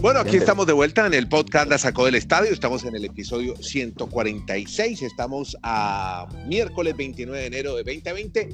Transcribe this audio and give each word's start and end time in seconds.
Bueno, 0.00 0.20
aquí 0.20 0.36
estamos 0.36 0.66
de 0.66 0.72
vuelta 0.72 1.06
en 1.06 1.14
el 1.14 1.28
podcast 1.28 1.68
La 1.68 1.78
Sacó 1.78 2.04
del 2.04 2.14
Estadio. 2.14 2.52
Estamos 2.52 2.84
en 2.84 2.94
el 2.94 3.04
episodio 3.04 3.56
146. 3.56 5.02
Estamos 5.02 5.56
a 5.62 6.26
miércoles 6.46 6.96
29 6.96 7.40
de 7.40 7.46
enero 7.46 7.74
de 7.76 7.82
2020 7.82 8.48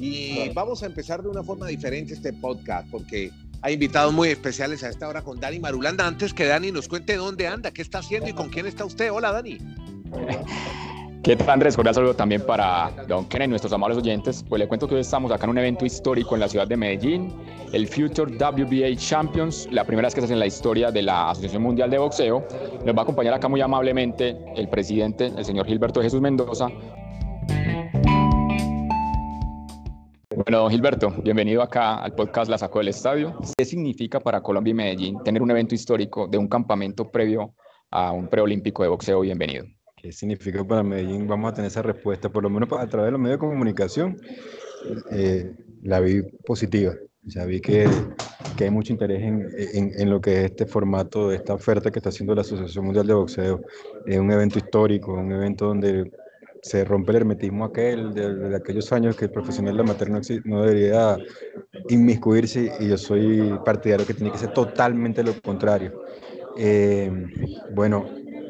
y 0.00 0.48
vamos 0.50 0.82
a 0.82 0.86
empezar 0.86 1.22
de 1.22 1.28
una 1.28 1.42
forma 1.42 1.66
diferente 1.66 2.14
este 2.14 2.32
podcast 2.32 2.88
porque 2.90 3.30
hay 3.62 3.74
invitados 3.74 4.12
muy 4.12 4.28
especiales 4.28 4.84
a 4.84 4.88
esta 4.88 5.08
hora 5.08 5.22
con 5.22 5.40
Dani 5.40 5.58
Marulanda. 5.58 6.06
Antes 6.06 6.32
que 6.32 6.46
Dani 6.46 6.70
nos 6.70 6.88
cuente 6.88 7.16
dónde 7.16 7.46
anda, 7.46 7.72
qué 7.72 7.82
está 7.82 7.98
haciendo 7.98 8.28
y 8.28 8.32
con 8.32 8.48
quién 8.48 8.66
está 8.66 8.84
usted. 8.84 9.10
Hola, 9.10 9.32
Dani. 9.32 9.58
¿Qué 11.26 11.34
tal, 11.34 11.50
Andrés? 11.50 11.74
Cordial 11.74 11.92
saludo 11.92 12.14
también 12.14 12.40
para 12.46 12.88
Don 13.08 13.28
Kenneth, 13.28 13.48
nuestros 13.48 13.72
amables 13.72 13.98
oyentes. 13.98 14.44
Pues 14.48 14.60
le 14.60 14.68
cuento 14.68 14.86
que 14.86 14.94
hoy 14.94 15.00
estamos 15.00 15.32
acá 15.32 15.42
en 15.42 15.50
un 15.50 15.58
evento 15.58 15.84
histórico 15.84 16.36
en 16.36 16.40
la 16.40 16.48
ciudad 16.48 16.68
de 16.68 16.76
Medellín, 16.76 17.34
el 17.72 17.88
Future 17.88 18.36
WBA 18.36 18.94
Champions, 18.94 19.66
la 19.72 19.82
primera 19.82 20.06
vez 20.06 20.14
que 20.14 20.20
se 20.20 20.26
hace 20.26 20.34
en 20.34 20.38
la 20.38 20.46
historia 20.46 20.92
de 20.92 21.02
la 21.02 21.30
Asociación 21.30 21.64
Mundial 21.64 21.90
de 21.90 21.98
Boxeo. 21.98 22.46
Nos 22.84 22.94
va 22.94 23.00
a 23.00 23.02
acompañar 23.02 23.34
acá 23.34 23.48
muy 23.48 23.60
amablemente 23.60 24.36
el 24.54 24.68
presidente, 24.68 25.32
el 25.36 25.44
señor 25.44 25.66
Gilberto 25.66 26.00
Jesús 26.00 26.20
Mendoza. 26.20 26.68
Bueno, 30.32 30.58
don 30.60 30.70
Gilberto, 30.70 31.10
bienvenido 31.24 31.60
acá 31.60 31.96
al 31.96 32.14
podcast 32.14 32.48
La 32.48 32.56
Sacó 32.56 32.78
del 32.78 32.86
Estadio. 32.86 33.36
¿Qué 33.58 33.64
significa 33.64 34.20
para 34.20 34.42
Colombia 34.42 34.70
y 34.70 34.74
Medellín 34.74 35.18
tener 35.24 35.42
un 35.42 35.50
evento 35.50 35.74
histórico 35.74 36.28
de 36.28 36.38
un 36.38 36.46
campamento 36.46 37.10
previo 37.10 37.56
a 37.90 38.12
un 38.12 38.28
preolímpico 38.28 38.84
de 38.84 38.90
boxeo? 38.90 39.22
Bienvenido. 39.22 39.75
¿Qué 40.06 40.12
significa 40.12 40.62
para 40.62 40.84
Medellín? 40.84 41.26
Vamos 41.26 41.50
a 41.50 41.54
tener 41.56 41.68
esa 41.68 41.82
respuesta, 41.82 42.28
por 42.28 42.44
lo 42.44 42.48
menos 42.48 42.68
a 42.70 42.86
través 42.86 43.08
de 43.08 43.10
los 43.10 43.20
medios 43.20 43.40
de 43.40 43.46
comunicación, 43.48 44.16
eh, 45.10 45.52
la 45.82 45.98
vi 45.98 46.22
positiva. 46.46 46.94
O 47.26 47.28
sea, 47.30 47.44
vi 47.44 47.60
que, 47.60 47.88
que 48.56 48.64
hay 48.64 48.70
mucho 48.70 48.92
interés 48.92 49.20
en, 49.20 49.48
en, 49.74 50.00
en, 50.00 50.08
lo 50.08 50.20
que 50.20 50.38
es 50.38 50.44
este 50.44 50.64
formato, 50.64 51.32
esta 51.32 51.54
oferta 51.54 51.90
que 51.90 51.98
está 51.98 52.10
haciendo 52.10 52.36
la 52.36 52.42
Asociación 52.42 52.84
Mundial 52.84 53.08
de 53.08 53.14
Boxeo. 53.14 53.62
Es 54.06 54.16
un 54.16 54.30
evento 54.30 54.60
histórico, 54.60 55.12
un 55.12 55.32
evento 55.32 55.66
donde 55.66 56.08
se 56.62 56.84
rompe 56.84 57.10
el 57.10 57.16
hermetismo 57.16 57.64
aquel 57.64 58.14
de, 58.14 58.32
de 58.32 58.56
aquellos 58.56 58.92
años 58.92 59.16
que 59.16 59.24
el 59.24 59.32
profesional 59.32 59.72
de 59.72 59.82
la 59.82 59.88
materna 59.88 60.20
no 60.44 60.62
debería 60.62 61.16
inmiscuirse 61.88 62.70
y 62.78 62.90
yo 62.90 62.96
soy 62.96 63.58
partidario 63.64 64.06
que 64.06 64.14
tiene 64.14 64.30
que 64.30 64.38
ser 64.38 64.52
totalmente 64.52 65.24
lo 65.24 65.32
contrario. 65.42 66.00
Eh, 66.56 67.10
bueno, 67.74 68.06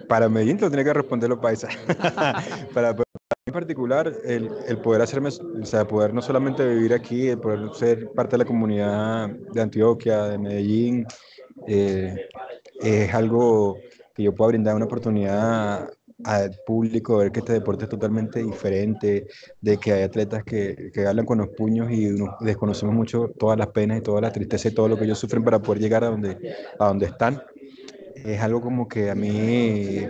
para 0.09 0.29
Medellín 0.29 0.59
lo 0.61 0.69
tiene 0.69 0.85
que 0.85 0.93
responder 0.93 1.29
los 1.29 1.39
paisas. 1.39 1.77
para, 2.75 2.95
para, 2.95 3.05
en 3.47 3.53
particular, 3.53 4.13
el, 4.25 4.51
el, 4.67 4.79
poder 4.79 5.03
hacerme, 5.03 5.29
o 5.29 5.67
sea, 5.67 5.87
poder 5.87 6.13
no 6.13 6.21
solamente 6.21 6.67
vivir 6.67 6.93
aquí, 6.93 7.29
el 7.29 7.39
poder 7.39 7.69
ser 7.75 8.11
parte 8.13 8.33
de 8.33 8.39
la 8.39 8.45
comunidad 8.45 9.29
de 9.29 9.61
Antioquia, 9.61 10.25
de 10.25 10.39
Medellín, 10.39 11.07
eh, 11.67 12.29
es 12.81 13.15
algo 13.15 13.79
que 14.15 14.23
yo 14.23 14.35
puedo 14.35 14.49
brindar 14.49 14.75
una 14.75 14.87
oportunidad 14.87 15.89
al 16.25 16.51
público, 16.67 17.19
ver 17.19 17.31
que 17.31 17.41
este 17.41 17.53
deporte 17.53 17.85
es 17.85 17.91
totalmente 17.91 18.43
diferente, 18.43 19.27
de 19.61 19.77
que 19.77 19.93
hay 19.93 20.03
atletas 20.03 20.43
que, 20.45 20.91
que 20.93 21.07
hablan 21.07 21.27
con 21.27 21.39
los 21.39 21.49
puños 21.49 21.91
y 21.91 22.17
desconocemos 22.41 22.95
mucho 22.95 23.31
todas 23.39 23.59
las 23.59 23.69
penas 23.69 23.99
y 23.99 24.01
todas 24.01 24.23
las 24.23 24.33
tristezas 24.33 24.73
y 24.73 24.75
todo 24.75 24.89
lo 24.89 24.97
que 24.97 25.05
ellos 25.05 25.19
sufren 25.19 25.45
para 25.45 25.59
poder 25.59 25.83
llegar 25.83 26.05
a 26.05 26.09
donde, 26.09 26.55
a 26.79 26.87
donde 26.87 27.07
están 27.07 27.43
es 28.27 28.41
algo 28.41 28.61
como 28.61 28.89
que 28.89 29.11
a 29.11 29.15
mí 29.15 29.31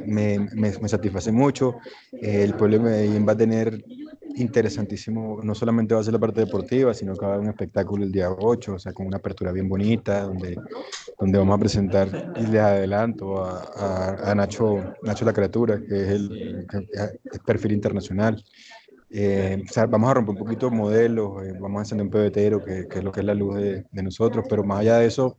me, 0.07 0.39
me, 0.55 0.73
me 0.79 0.89
satisface 0.89 1.33
mucho. 1.33 1.77
El 2.13 2.55
pueblo 2.55 2.79
de 2.79 2.85
Medellín 2.85 3.27
va 3.27 3.33
a 3.33 3.37
tener 3.37 3.85
interesantísimo, 4.37 5.41
no 5.43 5.55
solamente 5.55 5.95
va 5.95 6.01
a 6.01 6.05
ser 6.05 6.13
la 6.13 6.19
parte 6.19 6.41
deportiva, 6.41 6.93
sino 6.95 7.15
que 7.15 7.25
va 7.25 7.33
a 7.33 7.35
haber 7.35 7.45
un 7.45 7.51
espectáculo 7.51 8.05
el 8.05 8.13
día 8.13 8.31
8, 8.31 8.75
o 8.75 8.79
sea, 8.79 8.93
con 8.93 9.07
una 9.07 9.17
apertura 9.17 9.51
bien 9.53 9.69
bonita, 9.69 10.23
donde, 10.23 10.59
donde 11.19 11.39
vamos 11.39 11.57
a 11.57 11.59
presentar, 11.59 12.35
y 12.37 12.47
les 12.47 12.61
adelanto, 12.61 13.43
a, 13.43 13.63
a, 13.75 14.31
a 14.31 14.35
Nacho, 14.35 14.95
Nacho 15.03 15.25
La 15.25 15.33
Criatura, 15.33 15.81
que 15.81 16.03
es 16.03 16.09
el, 16.11 16.67
perfil 17.45 17.73
internacional. 17.73 18.43
Eh, 19.09 19.63
o 19.65 19.73
sea, 19.73 19.87
vamos 19.87 20.11
a 20.11 20.15
romper 20.15 20.33
un 20.33 20.39
poquito 20.39 20.71
modelos, 20.71 21.45
eh, 21.45 21.53
vamos 21.59 21.79
a 21.79 21.83
encender 21.83 22.07
un 22.07 22.11
pebetero, 22.11 22.63
que, 22.63 22.87
que, 22.89 22.99
es 22.99 23.05
lo 23.05 23.13
que 23.13 23.21
es 23.21 23.27
la 23.27 23.35
luz 23.35 23.57
de, 23.57 23.85
de 23.91 24.03
nosotros, 24.03 24.45
pero 24.49 24.65
más 24.65 24.81
allá 24.81 24.99
de 24.99 25.07
eso, 25.07 25.39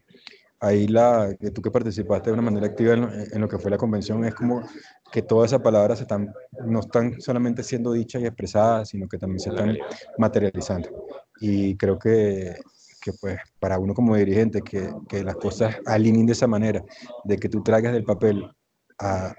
ahí 0.60 0.88
la, 0.88 1.36
que 1.40 1.52
tú 1.52 1.62
que 1.62 1.72
participaste 1.72 2.30
de 2.30 2.34
una 2.34 2.42
manera 2.42 2.68
activa 2.68 2.94
en 2.94 3.02
lo, 3.02 3.10
en 3.12 3.42
lo, 3.42 3.48
que 3.48 3.60
fue 3.60 3.72
la 3.72 3.78
convención, 3.78 4.24
es 4.26 4.34
como 4.34 4.64
que 5.12 5.22
todas 5.22 5.52
esas 5.52 5.62
palabras 5.62 6.02
están, 6.02 6.34
no 6.66 6.80
están 6.80 7.20
solamente 7.22 7.64
siendo 7.64 7.92
dichas 7.92 8.22
y 8.22 8.26
expresadas, 8.26 8.90
sino 8.90 9.08
que 9.08 9.18
también 9.18 9.40
se 9.40 9.50
están 9.50 9.78
materializando. 10.18 10.90
Y 11.40 11.76
creo 11.78 12.00
que, 12.00 12.56
que 13.02 13.12
pues 13.14 13.38
para 13.60 13.78
uno 13.78 13.94
como 13.94 14.16
dirigente, 14.16 14.62
que, 14.62 14.90
que 15.08 15.24
las 15.24 15.36
cosas 15.36 15.76
alineen 15.86 16.26
de 16.26 16.34
esa 16.34 16.48
manera, 16.48 16.84
de 17.24 17.38
que 17.38 17.50
tú 17.50 17.62
traigas 17.62 17.94
del 17.94 18.04
papel 18.04 18.50
a, 19.00 19.34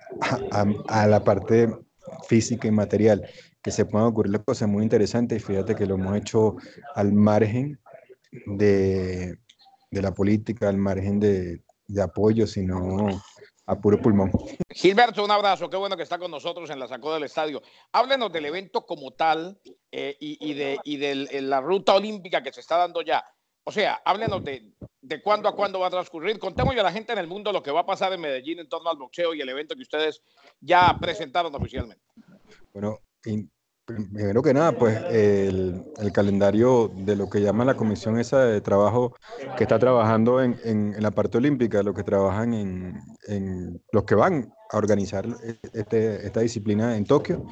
a, 0.53 0.67
a 0.89 1.07
la 1.07 1.25
parte 1.25 1.69
física 2.28 2.69
y 2.69 2.71
material, 2.71 3.27
que 3.61 3.73
se 3.73 3.84
puedan 3.84 4.09
ocurrir 4.09 4.33
las 4.33 4.45
cosas 4.45 4.69
muy 4.69 4.84
interesantes, 4.84 5.43
y 5.43 5.45
fíjate 5.45 5.75
que 5.75 5.87
lo 5.87 5.97
hemos 5.97 6.17
hecho 6.17 6.57
al 6.95 7.12
margen 7.12 7.78
de 8.47 9.39
de 9.91 10.03
la 10.03 10.12
política, 10.12 10.69
al 10.69 10.78
margen 10.78 11.19
de, 11.21 11.62
de 11.87 12.03
apoyo, 12.03 12.47
sino 12.47 13.09
a 13.66 13.81
puro 13.81 14.00
pulmón. 14.00 14.31
Gilberto, 14.71 15.25
un 15.25 15.31
abrazo, 15.31 15.69
qué 15.69 15.76
bueno 15.76 15.97
que 15.97 16.03
está 16.03 16.19
con 16.19 16.31
nosotros 16.31 16.71
en 16.71 16.78
la 16.78 16.88
Sacó 16.88 17.12
del 17.12 17.25
Estadio. 17.25 17.62
Háblenos 17.93 18.32
del 18.32 18.47
evento 18.47 18.87
como 18.87 19.12
tal 19.12 19.60
eh, 19.93 20.16
y, 20.21 20.50
y, 20.50 20.54
de, 20.54 20.78
y 20.84 20.97
de 20.97 21.43
la 21.43 21.60
ruta 21.60 21.94
olímpica 21.94 22.43
que 22.43 22.53
se 22.53 22.60
está 22.60 22.78
dando 22.78 23.03
ya. 23.03 23.25
O 23.65 23.71
sea, 23.71 24.00
háblenos 24.06 24.43
de, 24.44 24.72
de 25.03 25.22
cuándo 25.22 25.47
a 25.47 25.54
cuándo 25.54 25.81
va 25.81 25.88
a 25.88 25.91
transcurrir. 25.91 26.38
Contémosle 26.38 26.81
a 26.81 26.84
la 26.84 26.93
gente 26.93 27.12
en 27.12 27.19
el 27.19 27.27
mundo 27.27 27.53
lo 27.53 27.62
que 27.62 27.71
va 27.71 27.81
a 27.81 27.87
pasar 27.87 28.15
en 28.15 28.21
Medellín 28.22 28.59
en 28.59 28.69
torno 28.69 28.88
al 28.88 28.97
boxeo 28.97 29.34
y 29.34 29.43
el 29.43 29.48
evento 29.50 29.75
que 29.75 29.82
ustedes 29.82 30.22
ya 30.60 30.97
presentaron 30.98 31.54
oficialmente. 31.54 32.03
Bueno, 32.72 33.00
Primero 33.88 34.43
que 34.43 34.53
nada, 34.53 34.72
pues 34.72 35.00
el, 35.09 35.82
calendario 36.12 36.93
de 36.94 37.16
lo 37.16 37.31
que 37.31 37.41
llama 37.41 37.65
la 37.65 37.75
comisión 37.75 38.19
esa 38.19 38.44
de 38.44 38.60
trabajo 38.60 39.15
que 39.56 39.65
está 39.65 39.78
trabajando 39.78 40.43
en, 40.43 40.94
la 40.99 41.10
parte 41.10 41.38
olímpica, 41.38 41.82
los 41.82 41.94
que 41.94 42.03
trabajan 42.03 42.53
en, 42.53 43.81
los 43.91 44.04
que 44.04 44.15
van 44.15 44.53
a 44.71 44.77
organizar 44.77 45.27
este, 45.72 46.27
esta 46.27 46.41
disciplina 46.41 46.98
en 46.98 47.06
Tokio, 47.06 47.47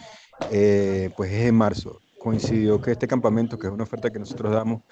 eh, 0.51 1.09
pues 1.17 1.33
es 1.33 1.47
en 1.47 1.55
marzo. 1.55 2.03
Coincidió 2.19 2.83
que 2.83 2.91
este 2.91 3.09
campamento, 3.09 3.59
que 3.59 3.69
es 3.69 3.73
una 3.73 3.85
oferta 3.85 4.11
que 4.11 4.19
nosotros 4.19 4.53
damos, 4.53 4.83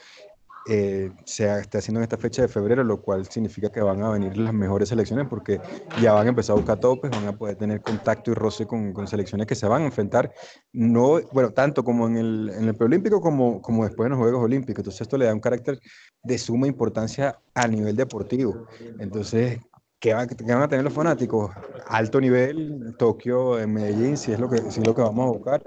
eh, 0.67 1.11
se 1.25 1.45
está 1.59 1.79
haciendo 1.79 2.01
en 2.01 2.05
esta 2.05 2.17
fecha 2.17 2.43
de 2.43 2.49
febrero, 2.49 2.83
lo 2.85 3.03
cual 3.03 3.27
significa 3.27 3.71
que 3.71 3.81
van 3.81 4.03
a 4.03 4.11
venir 4.11 4.37
las 4.37 4.55
mejores 4.55 4.89
selecciones 4.89 5.27
porque 5.29 5.61
ya 6.01 6.13
van 6.13 6.27
a 6.27 6.31
empezar 6.31 6.55
a 6.55 6.57
buscar 6.57 6.81
topes, 6.81 7.11
van 7.11 7.27
a 7.29 7.37
poder 7.37 7.57
tener 7.57 7.83
contacto 7.83 8.31
y 8.31 8.35
roce 8.35 8.67
con, 8.67 8.93
con 8.93 9.07
selecciones 9.07 9.47
que 9.47 9.55
se 9.55 9.67
van 9.67 9.83
a 9.83 9.87
enfrentar, 9.87 10.33
no, 10.73 11.21
bueno, 11.33 11.51
tanto 11.51 11.85
como 11.85 12.07
en 12.07 12.17
el, 12.17 12.51
en 12.57 12.69
el 12.69 12.75
preolímpico 12.75 13.21
como, 13.21 13.61
como 13.61 13.85
después 13.85 14.07
en 14.07 14.13
los 14.13 14.19
Juegos 14.21 14.43
Olímpicos. 14.43 14.81
Entonces 14.81 15.03
esto 15.03 15.19
le 15.19 15.27
da 15.27 15.35
un 15.35 15.41
carácter 15.41 15.79
de 16.23 16.39
suma 16.39 16.67
importancia 16.67 17.39
a 17.55 17.69
nivel 17.69 17.97
deportivo. 17.97 18.67
Entonces, 18.99 19.59
¿qué 20.04 20.12
van, 20.12 20.28
qué 20.28 20.53
van 20.53 20.62
a 20.62 20.69
tener 20.69 20.84
los 20.84 20.92
fanáticos? 20.92 21.50
Alto 21.87 22.20
nivel, 22.20 22.94
Tokio, 22.98 23.59
en 23.59 23.72
Medellín, 23.72 24.19
si 24.19 24.32
es 24.32 24.38
lo 24.38 24.50
que, 24.50 24.59
si 24.70 24.81
es 24.81 24.87
lo 24.87 24.94
que 24.94 25.00
vamos 25.00 25.28
a 25.28 25.32
buscar. 25.32 25.62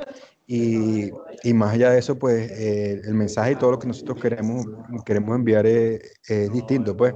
Y, 0.46 1.10
y, 1.44 1.54
más 1.54 1.74
allá 1.74 1.90
de 1.90 2.00
eso, 2.00 2.18
pues 2.20 2.52
eh, 2.52 3.02
el 3.04 3.16
mensaje 3.16 3.54
y 3.54 3.56
todo 3.56 3.72
lo 3.72 3.80
que 3.80 3.88
nosotros 3.88 4.22
queremos, 4.22 4.66
queremos 5.06 5.36
enviar 5.36 5.66
es, 5.66 6.20
es, 6.28 6.52
distinto, 6.54 6.96
pues 6.96 7.16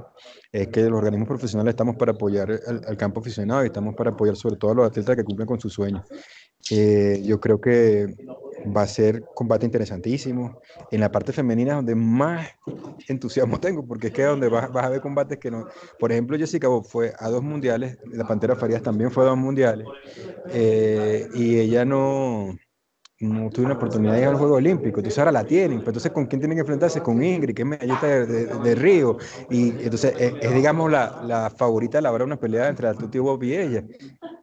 es 0.50 0.68
que 0.68 0.82
los 0.82 0.98
organismos 0.98 1.28
profesionales 1.28 1.72
estamos 1.72 1.96
para 1.96 2.12
apoyar 2.12 2.50
al, 2.50 2.82
al, 2.86 2.96
campo 2.96 3.20
aficionado 3.20 3.62
y 3.62 3.66
estamos 3.66 3.94
para 3.94 4.10
apoyar 4.10 4.36
sobre 4.36 4.56
todo 4.56 4.72
a 4.72 4.74
los 4.74 4.86
atletas 4.88 5.16
que 5.16 5.24
cumplen 5.24 5.46
con 5.46 5.60
sus 5.60 5.72
sueños. 5.72 6.04
Eh, 6.70 7.22
yo 7.24 7.40
creo 7.40 7.60
que 7.60 8.14
va 8.64 8.82
a 8.82 8.86
ser 8.86 9.24
combate 9.34 9.66
interesantísimo. 9.66 10.60
En 10.90 11.00
la 11.00 11.10
parte 11.10 11.32
femenina 11.32 11.72
es 11.72 11.76
donde 11.76 11.94
más 11.94 12.48
entusiasmo 13.08 13.58
tengo, 13.58 13.84
porque 13.84 14.08
es 14.08 14.12
que 14.12 14.22
es 14.22 14.28
donde 14.28 14.48
vas, 14.48 14.72
vas, 14.72 14.84
a 14.84 14.88
ver 14.90 15.00
combates 15.00 15.38
que 15.38 15.50
no... 15.50 15.66
Por 15.98 16.12
ejemplo, 16.12 16.38
Jessica 16.38 16.68
Bob 16.68 16.84
fue 16.84 17.12
a 17.18 17.28
dos 17.28 17.42
mundiales, 17.42 17.98
la 18.12 18.26
Pantera 18.26 18.56
Farías 18.56 18.82
también 18.82 19.10
fue 19.10 19.24
a 19.24 19.28
dos 19.28 19.38
mundiales, 19.38 19.86
eh, 20.50 21.28
y 21.34 21.58
ella 21.58 21.84
no 21.84 22.56
no 23.22 23.50
tuve 23.50 23.66
una 23.66 23.74
oportunidad 23.74 24.14
de 24.14 24.22
ir 24.22 24.26
al 24.26 24.34
Juego 24.34 24.56
Olímpico, 24.56 24.98
entonces 24.98 25.16
ahora 25.18 25.30
la 25.30 25.44
tienen, 25.44 25.78
pero 25.78 25.90
entonces 25.90 26.10
¿con 26.10 26.26
quién 26.26 26.40
tienen 26.40 26.56
que 26.56 26.62
enfrentarse? 26.62 27.00
Con 27.00 27.22
Ingrid, 27.22 27.54
que 27.54 27.62
es 27.62 27.68
medallista 27.68 28.06
de, 28.06 28.26
de, 28.26 28.46
de, 28.46 28.74
Río, 28.74 29.16
y 29.48 29.70
entonces 29.70 30.12
es, 30.18 30.34
es 30.40 30.54
digamos 30.54 30.90
la, 30.90 31.22
la, 31.24 31.48
favorita 31.50 31.98
a 31.98 32.00
la 32.00 32.10
hora 32.10 32.24
de 32.24 32.26
una 32.26 32.40
pelea 32.40 32.68
entre 32.68 32.88
la 32.88 32.94
Tuti 32.94 33.20
Bob 33.20 33.40
y 33.44 33.54
ella, 33.54 33.84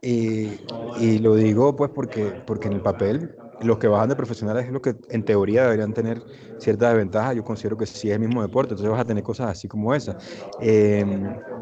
y, 0.01 0.61
y, 0.95 1.19
lo 1.19 1.35
digo 1.35 1.75
pues 1.75 1.91
porque, 1.93 2.31
porque 2.45 2.67
en 2.67 2.73
el 2.75 2.81
papel 2.81 3.35
los 3.61 3.77
que 3.77 3.87
bajan 3.87 4.09
de 4.09 4.15
profesionales 4.15 4.65
es 4.65 4.71
lo 4.71 4.81
que 4.81 4.95
en 5.09 5.23
teoría 5.25 5.63
deberían 5.63 5.93
tener 5.93 6.21
ciertas 6.57 6.95
ventajas, 6.95 7.35
yo 7.35 7.43
considero 7.43 7.77
que 7.77 7.85
sí 7.85 8.09
es 8.09 8.15
el 8.15 8.19
mismo 8.21 8.41
deporte, 8.41 8.73
entonces 8.73 8.89
vas 8.91 9.01
a 9.01 9.05
tener 9.05 9.23
cosas 9.23 9.49
así 9.51 9.67
como 9.67 9.93
esa. 9.93 10.15
Eh, 10.61 11.05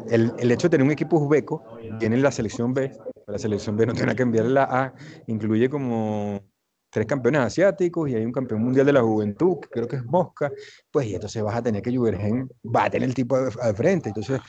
el, 0.08 0.34
el 0.38 0.50
hecho 0.52 0.68
de 0.68 0.70
tener 0.70 0.84
un 0.84 0.92
equipo 0.92 1.18
uzbeco, 1.18 1.62
tiene 1.98 2.16
la 2.16 2.30
selección 2.30 2.72
B, 2.72 2.92
la 3.26 3.38
selección 3.38 3.76
B 3.76 3.86
no 3.86 3.94
tiene 3.94 4.14
que 4.14 4.22
enviar 4.22 4.46
la 4.46 4.64
A, 4.64 4.94
incluye 5.26 5.68
como 5.68 6.40
tres 6.90 7.06
campeones 7.06 7.42
asiáticos 7.42 8.08
y 8.08 8.14
hay 8.14 8.24
un 8.24 8.32
campeón 8.32 8.62
mundial 8.62 8.86
de 8.86 8.92
la 8.92 9.02
juventud, 9.02 9.58
que 9.60 9.68
creo 9.68 9.88
que 9.88 9.96
es 9.96 10.04
Mosca, 10.04 10.50
pues 10.90 11.06
y 11.06 11.14
entonces 11.14 11.42
vas 11.42 11.56
a 11.56 11.62
tener 11.62 11.82
que 11.82 11.94
Juvergen 11.94 12.48
va 12.64 12.84
a 12.84 12.90
tener 12.90 13.08
el 13.08 13.14
tipo 13.14 13.38
de 13.38 13.50
frente. 13.74 14.08
Entonces, 14.08 14.40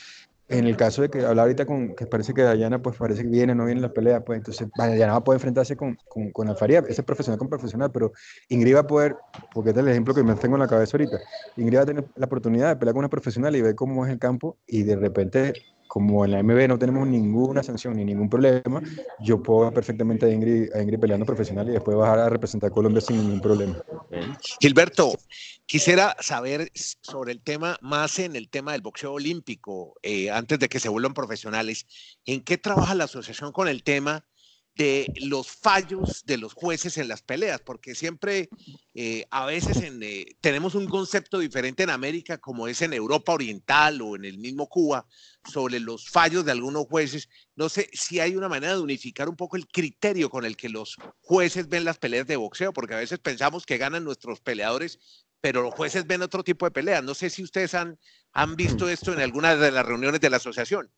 en 0.50 0.66
el 0.66 0.75
caso 0.75 1.04
de 1.04 1.10
que 1.10 1.25
habla 1.25 1.44
ahorita 1.44 1.66
con, 1.66 1.96
que 1.96 2.07
parece 2.07 2.34
que 2.34 2.42
Dayana, 2.42 2.81
pues 2.81 2.98
parece 2.98 3.22
que 3.22 3.30
viene, 3.30 3.54
no 3.54 3.66
viene 3.66 3.81
la 3.81 3.94
pelea, 3.94 4.25
pues 4.25 4.38
entonces 4.38 4.68
Dayana 4.75 5.13
va 5.13 5.19
a 5.19 5.24
poder 5.24 5.38
enfrentarse 5.38 5.78
con, 5.78 5.98
con, 6.07 6.31
con 6.31 6.50
Alfaría, 6.50 6.80
ese 6.80 7.01
es 7.01 7.04
profesional 7.04 7.38
con 7.38 7.50
profesional, 7.50 7.92
pero 7.92 8.12
Ingrid 8.50 8.75
va 8.75 8.80
a 8.81 8.88
poder, 8.88 9.16
porque 9.54 9.69
este 9.69 9.81
es 9.81 9.86
el 9.86 9.92
ejemplo 9.92 10.13
que 10.13 10.24
me 10.24 10.34
tengo 10.36 10.56
en 10.56 10.62
la 10.62 10.68
cabeza 10.68 10.98
ahorita, 10.98 11.19
Ingrid 11.56 11.78
va 11.78 11.84
a 11.84 11.86
tener 11.86 12.06
la 12.16 12.25
oportunidad 12.25 12.69
de 12.69 12.75
pelear 12.78 12.94
con 12.94 13.00
una 13.00 13.10
profesional 13.10 13.56
y 13.56 13.62
ver 13.62 13.75
cómo 13.75 14.06
es 14.06 14.12
el 14.12 14.18
campo 14.18 14.57
y 14.66 14.84
de 14.84 14.96
repente 14.96 15.54
como 15.89 16.24
en 16.24 16.31
la 16.31 16.44
MB 16.44 16.68
no 16.68 16.77
tenemos 16.77 17.07
ninguna 17.07 17.63
sanción 17.63 17.95
ni 17.95 18.06
ningún 18.06 18.30
problema, 18.30 18.80
yo 19.19 19.41
puedo 19.41 19.62
ver 19.62 19.74
perfectamente 19.74 20.27
a 20.27 20.30
Ingrid, 20.30 21.00
peleando 21.00 21.25
profesional 21.25 21.68
y 21.68 21.71
después 21.71 21.97
bajar 21.97 22.19
a 22.19 22.30
representar 22.30 22.69
a 22.69 22.74
Colombia 22.74 23.01
sin 23.01 23.18
ningún 23.18 23.41
problema. 23.41 23.75
Gilberto, 24.62 25.18
quisiera 25.65 26.15
saber 26.19 26.71
sobre 26.75 27.31
el 27.31 27.41
tema, 27.41 27.75
más 27.81 28.19
en 28.19 28.36
el 28.36 28.50
tema 28.50 28.74
del 28.74 28.81
boxeo 28.81 29.13
olímpico, 29.13 29.95
eh, 30.03 30.30
antes 30.30 30.59
de 30.59 30.69
que 30.69 30.80
se 30.80 30.89
vuelvan 30.89 31.15
profesionales, 31.15 31.88
¿en 32.24 32.41
qué 32.41 32.59
trabaja 32.59 32.94
la 32.94 33.06
asociación 33.06 33.51
con 33.51 33.68
el 33.68 33.81
tema? 33.81 34.29
De 34.80 35.12
los 35.20 35.52
fallos 35.52 36.24
de 36.26 36.38
los 36.38 36.54
jueces 36.54 36.98
en 36.98 37.10
las 37.10 37.22
peleas, 37.22 37.60
porque 37.60 37.96
siempre 37.96 38.48
eh, 38.94 39.26
a 39.30 39.46
veces 39.46 39.78
eh, 39.84 40.38
tenemos 40.40 40.74
un 40.74 40.88
concepto 40.88 41.40
diferente 41.40 41.84
en 41.84 41.90
América 41.90 42.38
como 42.38 42.66
es 42.66 42.81
en 42.81 42.94
Europa 42.94 43.34
Oriental 43.34 44.02
o 44.02 44.16
en 44.16 44.24
el 44.24 44.38
mismo 44.38 44.70
Cuba 44.70 45.06
sobre 45.44 45.81
los 45.81 46.10
fallos 46.10 46.46
de 46.46 46.54
algunos 46.54 46.86
jueces. 46.86 47.28
No 47.58 47.68
sé 47.68 47.90
si 47.92 48.22
hay 48.22 48.38
una 48.38 48.48
manera 48.48 48.76
de 48.76 48.80
unificar 48.80 49.28
un 49.28 49.36
poco 49.36 49.58
el 49.58 49.68
criterio 49.68 50.30
con 50.30 50.46
el 50.46 50.56
que 50.56 50.70
los 50.70 50.96
jueces 51.20 51.68
ven 51.68 51.84
las 51.84 51.98
peleas 51.98 52.25
de 52.25 52.38
boxeo, 52.38 52.72
porque 52.72 52.94
a 52.94 53.00
veces 53.00 53.20
pensamos 53.20 53.66
que 53.66 53.78
ganan 53.78 54.06
nuestros 54.06 54.40
peleadores, 54.40 54.98
pero 55.42 55.62
los 55.62 55.74
jueces 55.74 56.08
ven 56.08 56.22
otro 56.22 56.42
tipo 56.42 56.66
de 56.66 56.72
peleas. 56.72 57.04
No 57.04 57.16
sé 57.16 57.30
si 57.30 57.44
ustedes 57.44 57.74
han, 57.74 58.00
han 58.32 58.56
visto 58.56 58.88
esto 58.88 59.12
en 59.12 59.20
alguna 59.20 59.58
de 59.58 59.72
las 59.72 59.86
reuniones 59.86 60.22
de 60.22 60.30
la 60.30 60.38
asociación. 60.38 60.90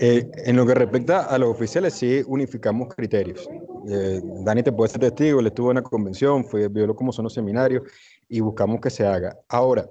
Eh, 0.00 0.28
en 0.44 0.56
lo 0.56 0.66
que 0.66 0.74
respecta 0.74 1.24
a 1.26 1.38
los 1.38 1.50
oficiales, 1.50 1.94
sí 1.94 2.22
unificamos 2.26 2.94
criterios. 2.94 3.48
Eh, 3.88 4.20
Dani 4.44 4.62
te 4.62 4.72
puede 4.72 4.90
ser 4.90 5.00
testigo, 5.00 5.40
él 5.40 5.46
estuvo 5.46 5.70
en 5.70 5.78
una 5.78 5.82
convención, 5.82 6.44
fue, 6.44 6.68
vio 6.68 6.94
cómo 6.94 7.12
son 7.12 7.24
los 7.24 7.34
seminarios 7.34 7.82
y 8.28 8.40
buscamos 8.40 8.80
que 8.80 8.90
se 8.90 9.06
haga. 9.06 9.38
Ahora, 9.48 9.88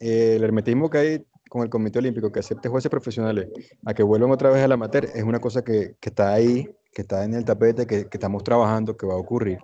eh, 0.00 0.34
el 0.36 0.44
hermetismo 0.44 0.90
que 0.90 0.98
hay 0.98 1.26
con 1.48 1.62
el 1.62 1.70
Comité 1.70 2.00
Olímpico, 2.00 2.32
que 2.32 2.40
acepte 2.40 2.68
jueces 2.68 2.90
profesionales 2.90 3.48
a 3.84 3.94
que 3.94 4.02
vuelvan 4.02 4.32
otra 4.32 4.50
vez 4.50 4.62
al 4.64 4.72
amateur, 4.72 5.04
es 5.14 5.22
una 5.22 5.38
cosa 5.38 5.62
que 5.62 5.94
está 6.00 6.32
ahí 6.32 6.68
que 6.94 7.02
está 7.02 7.24
en 7.24 7.34
el 7.34 7.44
tapete, 7.44 7.86
que, 7.86 8.06
que, 8.06 8.16
estamos 8.16 8.44
trabajando, 8.44 8.96
que 8.96 9.04
va 9.06 9.14
a 9.14 9.16
ocurrir. 9.16 9.58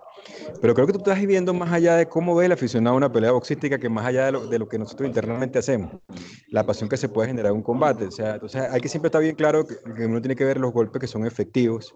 Pero 0.61 0.75
creo 0.75 0.85
que 0.85 0.93
tú 0.93 0.99
estás 0.99 1.17
viviendo 1.17 1.53
más 1.53 1.71
allá 1.71 1.95
de 1.95 2.07
cómo 2.07 2.35
ve 2.35 2.45
el 2.45 2.51
aficionado 2.51 2.95
una 2.95 3.11
pelea 3.11 3.31
boxística, 3.31 3.79
que 3.79 3.89
más 3.89 4.05
allá 4.05 4.25
de 4.25 4.33
lo, 4.33 4.47
de 4.47 4.59
lo, 4.59 4.67
que 4.67 4.77
nosotros 4.77 5.07
internamente 5.07 5.57
hacemos, 5.57 5.93
la 6.49 6.65
pasión 6.65 6.89
que 6.89 6.97
se 6.97 7.09
puede 7.09 7.29
generar 7.29 7.51
en 7.51 7.57
un 7.57 7.63
combate. 7.63 8.05
O 8.05 8.11
sea, 8.11 8.33
entonces 8.33 8.61
hay 8.69 8.81
que 8.81 8.89
siempre 8.89 9.07
estar 9.07 9.21
bien 9.21 9.35
claro 9.35 9.65
que, 9.65 9.75
que 9.95 10.05
uno 10.05 10.21
tiene 10.21 10.35
que 10.35 10.43
ver 10.43 10.59
los 10.59 10.73
golpes 10.73 10.99
que 10.99 11.07
son 11.07 11.25
efectivos, 11.25 11.95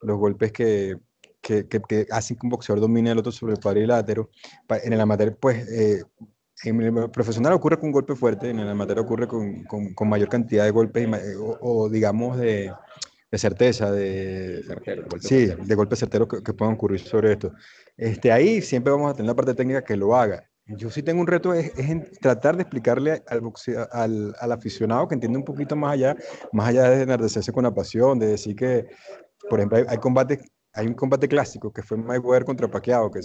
los 0.00 0.16
golpes 0.18 0.52
que, 0.52 0.96
que, 1.42 1.66
que, 1.66 2.06
hacen 2.10 2.36
que 2.36 2.46
un 2.46 2.50
boxeador 2.50 2.80
domine 2.80 3.10
al 3.10 3.18
otro 3.18 3.32
sobre 3.32 3.54
el 3.54 3.60
cuadrilátero. 3.60 4.30
En 4.84 4.92
el 4.92 5.00
amateur, 5.00 5.36
pues, 5.36 5.68
eh, 5.68 6.04
en 6.64 6.80
el 6.80 7.10
profesional 7.10 7.52
ocurre 7.52 7.76
con 7.76 7.86
un 7.86 7.92
golpe 7.92 8.14
fuerte, 8.14 8.50
en 8.50 8.60
el 8.60 8.68
amateur 8.68 9.00
ocurre 9.00 9.26
con, 9.26 9.64
con, 9.64 9.92
con 9.94 10.08
mayor 10.08 10.28
cantidad 10.28 10.64
de 10.64 10.70
golpes 10.70 11.08
o, 11.38 11.58
o 11.60 11.88
digamos, 11.88 12.38
de 12.38 12.72
de 13.36 13.40
certeza, 13.40 13.92
de, 13.92 14.62
sí, 15.20 15.46
de 15.46 15.74
golpes 15.74 15.98
certeros 15.98 16.26
que, 16.26 16.42
que, 16.42 16.54
puedan 16.54 16.74
ocurrir 16.74 17.00
sobre 17.00 17.32
esto. 17.32 17.52
Este, 17.96 18.32
ahí 18.32 18.62
siempre 18.62 18.90
vamos 18.90 19.10
a 19.10 19.14
tener 19.14 19.28
la 19.28 19.34
parte 19.34 19.54
técnica 19.54 19.84
que 19.84 19.94
lo 19.94 20.16
haga. 20.16 20.48
Yo 20.66 20.90
sí 20.90 21.02
tengo 21.02 21.20
un 21.20 21.26
reto, 21.26 21.52
es, 21.52 21.70
es 21.78 22.18
tratar 22.18 22.56
de 22.56 22.62
explicarle 22.62 23.22
al, 23.28 23.42
boxeo, 23.42 23.86
al, 23.92 24.34
al, 24.40 24.52
aficionado 24.52 25.06
que 25.06 25.14
entiende 25.14 25.38
un 25.38 25.44
poquito 25.44 25.76
más 25.76 25.92
allá, 25.92 26.16
más 26.52 26.68
allá 26.68 26.90
de 26.90 27.02
enardecerse 27.02 27.52
con 27.52 27.64
la 27.64 27.74
pasión, 27.74 28.18
de 28.18 28.26
decir 28.28 28.56
que, 28.56 28.86
por 29.50 29.60
ejemplo, 29.60 29.78
hay, 29.78 29.84
hay 29.86 29.98
combates 29.98 30.40
hay 30.76 30.86
un 30.86 30.94
combate 30.94 31.26
clásico 31.26 31.72
que 31.72 31.82
fue 31.82 31.96
Mayweather 31.96 32.44
contra 32.44 32.68
Pacquiao, 32.68 33.10
que 33.10 33.20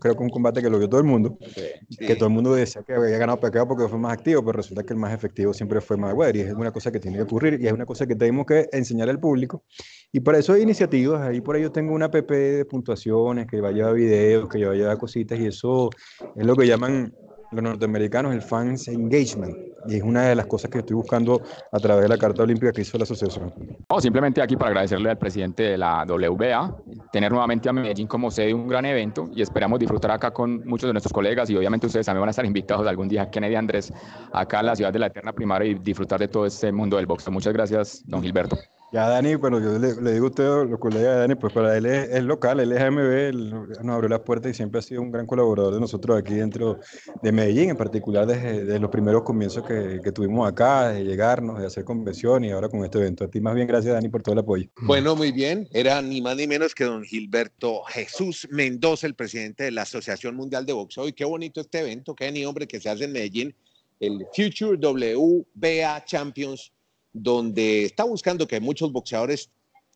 creo 0.00 0.16
que 0.16 0.22
un 0.22 0.30
combate 0.30 0.60
que 0.60 0.68
lo 0.68 0.78
vio 0.78 0.88
todo 0.88 1.00
el 1.00 1.06
mundo, 1.06 1.38
sí. 1.54 1.96
que 1.96 2.16
todo 2.16 2.26
el 2.26 2.34
mundo 2.34 2.52
decía 2.52 2.82
que 2.82 2.92
había 2.92 3.16
ganado 3.18 3.38
Pacquiao 3.38 3.68
porque 3.68 3.88
fue 3.88 3.98
más 3.98 4.12
activo, 4.12 4.44
pero 4.44 4.56
resulta 4.56 4.82
que 4.82 4.94
el 4.94 4.98
más 4.98 5.14
efectivo 5.14 5.54
siempre 5.54 5.80
fue 5.80 5.96
Mayweather 5.96 6.36
y 6.36 6.40
es 6.40 6.52
una 6.52 6.72
cosa 6.72 6.90
que 6.90 6.98
tiene 6.98 7.16
que 7.16 7.22
ocurrir 7.22 7.60
y 7.60 7.68
es 7.68 7.72
una 7.72 7.86
cosa 7.86 8.04
que 8.06 8.16
tenemos 8.16 8.46
que 8.46 8.68
enseñar 8.72 9.08
al 9.08 9.20
público 9.20 9.64
y 10.10 10.20
por 10.20 10.34
eso 10.34 10.54
hay 10.54 10.62
iniciativas, 10.62 11.22
ahí 11.22 11.40
por 11.40 11.54
ahí 11.54 11.62
yo 11.62 11.70
tengo 11.70 11.94
una 11.94 12.06
app 12.06 12.14
de 12.14 12.64
puntuaciones 12.64 13.46
que 13.46 13.60
va 13.60 13.68
a 13.68 13.72
llevar 13.72 13.94
videos, 13.94 14.48
que 14.48 14.64
va 14.64 14.72
a 14.72 14.76
llevar 14.76 14.98
cositas 14.98 15.38
y 15.38 15.46
eso 15.46 15.90
es 16.34 16.44
lo 16.44 16.56
que 16.56 16.66
llaman 16.66 17.14
los 17.50 17.62
norteamericanos 17.62 18.34
el 18.34 18.42
fans 18.42 18.88
engagement 18.88 19.56
y 19.86 19.96
es 19.96 20.02
una 20.02 20.22
de 20.22 20.34
las 20.34 20.46
cosas 20.46 20.70
que 20.70 20.78
estoy 20.78 20.96
buscando 20.96 21.40
a 21.72 21.78
través 21.78 22.02
de 22.02 22.08
la 22.08 22.18
carta 22.18 22.42
olímpica 22.42 22.72
que 22.72 22.82
hizo 22.82 22.98
la 22.98 23.04
asociación. 23.04 23.52
No, 23.88 24.00
simplemente 24.00 24.42
aquí 24.42 24.56
para 24.56 24.70
agradecerle 24.70 25.10
al 25.10 25.18
presidente 25.18 25.62
de 25.62 25.78
la 25.78 26.04
WBA, 26.04 26.76
tener 27.12 27.30
nuevamente 27.30 27.68
a 27.68 27.72
Medellín 27.72 28.06
como 28.06 28.30
sede 28.30 28.48
de 28.48 28.54
un 28.54 28.68
gran 28.68 28.84
evento 28.84 29.30
y 29.34 29.42
esperamos 29.42 29.78
disfrutar 29.78 30.10
acá 30.10 30.30
con 30.30 30.66
muchos 30.66 30.88
de 30.88 30.92
nuestros 30.92 31.12
colegas 31.12 31.48
y 31.50 31.56
obviamente 31.56 31.86
ustedes 31.86 32.06
también 32.06 32.22
van 32.22 32.28
a 32.28 32.30
estar 32.30 32.44
invitados 32.44 32.86
algún 32.86 33.08
día, 33.08 33.30
Kennedy 33.30 33.54
Andrés, 33.54 33.92
acá 34.32 34.60
en 34.60 34.66
la 34.66 34.76
ciudad 34.76 34.92
de 34.92 34.98
la 34.98 35.06
Eterna 35.06 35.32
Primavera 35.32 35.70
y 35.70 35.74
disfrutar 35.74 36.20
de 36.20 36.28
todo 36.28 36.44
este 36.46 36.72
mundo 36.72 36.96
del 36.96 37.06
boxeo. 37.06 37.32
Muchas 37.32 37.52
gracias, 37.52 38.02
don 38.06 38.22
Gilberto. 38.22 38.56
Ya 38.90 39.06
Dani, 39.06 39.34
bueno, 39.34 39.60
yo 39.60 39.78
le, 39.78 40.12
digo 40.12 40.26
a 40.26 40.28
usted, 40.30 40.44
los 40.70 40.80
colegas 40.80 41.14
de 41.14 41.20
Dani, 41.20 41.34
pues 41.34 41.52
para 41.52 41.76
él 41.76 41.84
es, 41.84 42.22
local, 42.22 42.58
él 42.58 42.72
es 42.72 42.80
AMB, 42.80 42.98
él 42.98 43.50
nos 43.50 43.94
abrió 43.94 44.08
las 44.08 44.20
puertas 44.20 44.50
y 44.50 44.54
siempre 44.54 44.78
ha 44.78 44.82
sido 44.82 45.02
un 45.02 45.12
gran 45.12 45.26
colaborador 45.26 45.74
de 45.74 45.80
nosotros 45.80 46.18
aquí 46.18 46.32
dentro 46.32 46.80
de 47.22 47.30
Medellín, 47.30 47.68
en 47.68 47.76
particular 47.76 48.26
desde, 48.26 48.78
los 48.78 48.90
primeros 48.90 49.24
comienzos 49.24 49.62
que, 49.66 50.00
que, 50.02 50.10
tuvimos 50.10 50.48
acá, 50.48 50.88
de 50.88 51.04
llegarnos, 51.04 51.60
de 51.60 51.66
hacer 51.66 51.84
convención 51.84 52.44
y 52.44 52.50
ahora 52.50 52.70
con 52.70 52.82
este 52.82 52.96
evento. 52.96 53.24
A 53.24 53.28
ti 53.28 53.42
más 53.42 53.54
bien 53.54 53.66
gracias 53.66 53.92
Dani 53.92 54.08
por 54.08 54.22
todo 54.22 54.32
el 54.32 54.38
apoyo. 54.38 54.70
Bueno, 54.80 55.14
muy 55.14 55.32
bien, 55.32 55.68
era 55.72 56.00
ni 56.00 56.22
más 56.22 56.36
ni 56.36 56.46
menos 56.46 56.74
que 56.74 56.84
don 56.84 57.04
Gilberto 57.04 57.82
Jesús 57.88 58.48
Mendoza, 58.50 59.06
el 59.06 59.14
presidente 59.14 59.64
de 59.64 59.70
la 59.70 59.82
Asociación 59.82 60.34
Mundial 60.34 60.64
de 60.64 60.72
Boxeo, 60.72 61.06
y 61.06 61.12
qué 61.12 61.26
bonito 61.26 61.60
este 61.60 61.80
evento, 61.80 62.14
qué 62.14 62.32
ni 62.32 62.46
hombre 62.46 62.66
que 62.66 62.80
se 62.80 62.88
hace 62.88 63.04
en 63.04 63.12
Medellín, 63.12 63.54
el 64.00 64.24
Future 64.34 64.78
WBA 64.78 66.04
Champions 66.06 66.72
donde 67.12 67.84
está 67.84 68.04
buscando 68.04 68.46
que 68.46 68.60
muchos 68.60 68.92
boxeadores 68.92 69.50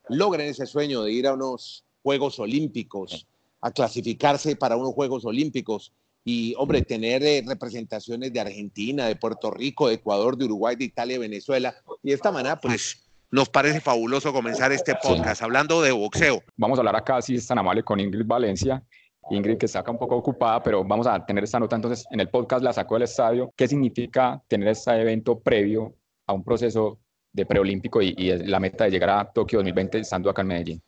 logren 0.09 0.49
ese 0.49 0.67
sueño 0.67 1.03
de 1.03 1.13
ir 1.13 1.27
a 1.27 1.35
unos 1.35 1.85
Juegos 2.03 2.39
Olímpicos, 2.39 3.27
a 3.61 3.71
clasificarse 3.71 4.57
para 4.57 4.77
unos 4.77 4.93
Juegos 4.95 5.25
Olímpicos 5.25 5.93
y, 6.25 6.55
hombre, 6.57 6.83
tener 6.83 7.23
eh, 7.23 7.43
representaciones 7.47 8.33
de 8.33 8.41
Argentina, 8.41 9.07
de 9.07 9.17
Puerto 9.17 9.51
Rico, 9.51 9.89
de 9.89 9.95
Ecuador, 9.95 10.37
de 10.37 10.45
Uruguay, 10.45 10.77
de 10.77 10.85
Italia, 10.85 11.15
de 11.15 11.21
Venezuela. 11.21 11.75
Y 12.03 12.09
de 12.09 12.15
esta 12.15 12.31
manera, 12.31 12.61
pues, 12.61 13.05
nos 13.31 13.49
parece 13.49 13.81
fabuloso 13.81 14.33
comenzar 14.33 14.71
este 14.73 14.95
podcast 14.95 15.39
sí. 15.39 15.45
hablando 15.45 15.83
de 15.83 15.91
boxeo. 15.91 16.43
Vamos 16.57 16.79
a 16.79 16.81
hablar 16.81 16.97
acá, 16.97 17.21
si 17.23 17.35
es 17.37 17.47
tan 17.47 17.59
amable, 17.59 17.83
con 17.83 17.99
Ingrid 17.99 18.27
Valencia. 18.27 18.85
Ingrid, 19.31 19.57
que 19.57 19.67
está 19.67 19.81
acá 19.81 19.91
un 19.91 19.99
poco 19.99 20.17
ocupada, 20.17 20.63
pero 20.63 20.85
vamos 20.85 21.07
a 21.07 21.25
tener 21.25 21.45
esta 21.45 21.59
nota 21.59 21.77
entonces 21.77 22.05
en 22.11 22.21
el 22.21 22.29
podcast, 22.29 22.63
la 22.63 22.73
sacó 22.73 22.97
del 22.97 23.05
estadio. 23.05 23.53
¿Qué 23.57 23.67
significa 23.69 24.43
tener 24.49 24.69
este 24.69 24.91
evento 25.01 25.39
previo 25.41 25.95
a 26.27 26.33
un 26.33 26.45
proceso 26.45 26.99
de 27.33 27.47
preolímpico 27.47 28.03
y, 28.03 28.15
la 28.47 28.61
meta 28.61 28.85
de 28.85 28.91
llegar 28.91 29.11
a 29.11 29.25
Tokio 29.25 29.59
2020 29.61 29.99
estando 29.99 30.31
acá 30.31 30.43
en 30.43 30.49
Medellín? 30.49 30.83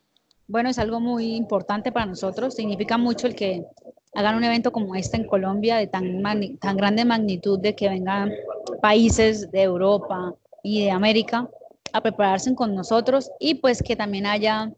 Bueno, 0.46 0.68
es 0.68 0.78
algo 0.78 1.00
muy 1.00 1.34
importante 1.34 1.90
para 1.90 2.06
nosotros. 2.06 2.54
Significa 2.54 2.98
mucho 2.98 3.26
el 3.26 3.34
que 3.34 3.64
hagan 4.14 4.36
un 4.36 4.44
evento 4.44 4.72
como 4.72 4.94
este 4.94 5.16
en 5.16 5.26
Colombia 5.26 5.76
de 5.76 5.86
tan, 5.86 6.22
tan 6.60 6.76
grande 6.76 7.04
magnitud 7.04 7.58
de 7.58 7.74
que 7.74 7.88
vengan 7.88 8.30
países 8.82 9.50
de 9.50 9.62
Europa 9.62 10.34
y 10.62 10.84
de 10.84 10.90
América 10.90 11.48
a 11.92 12.00
prepararse 12.00 12.54
con 12.54 12.74
nosotros 12.74 13.30
y 13.38 13.54
pues 13.54 13.82
que 13.82 13.96
también 13.96 14.26
haya 14.26 14.72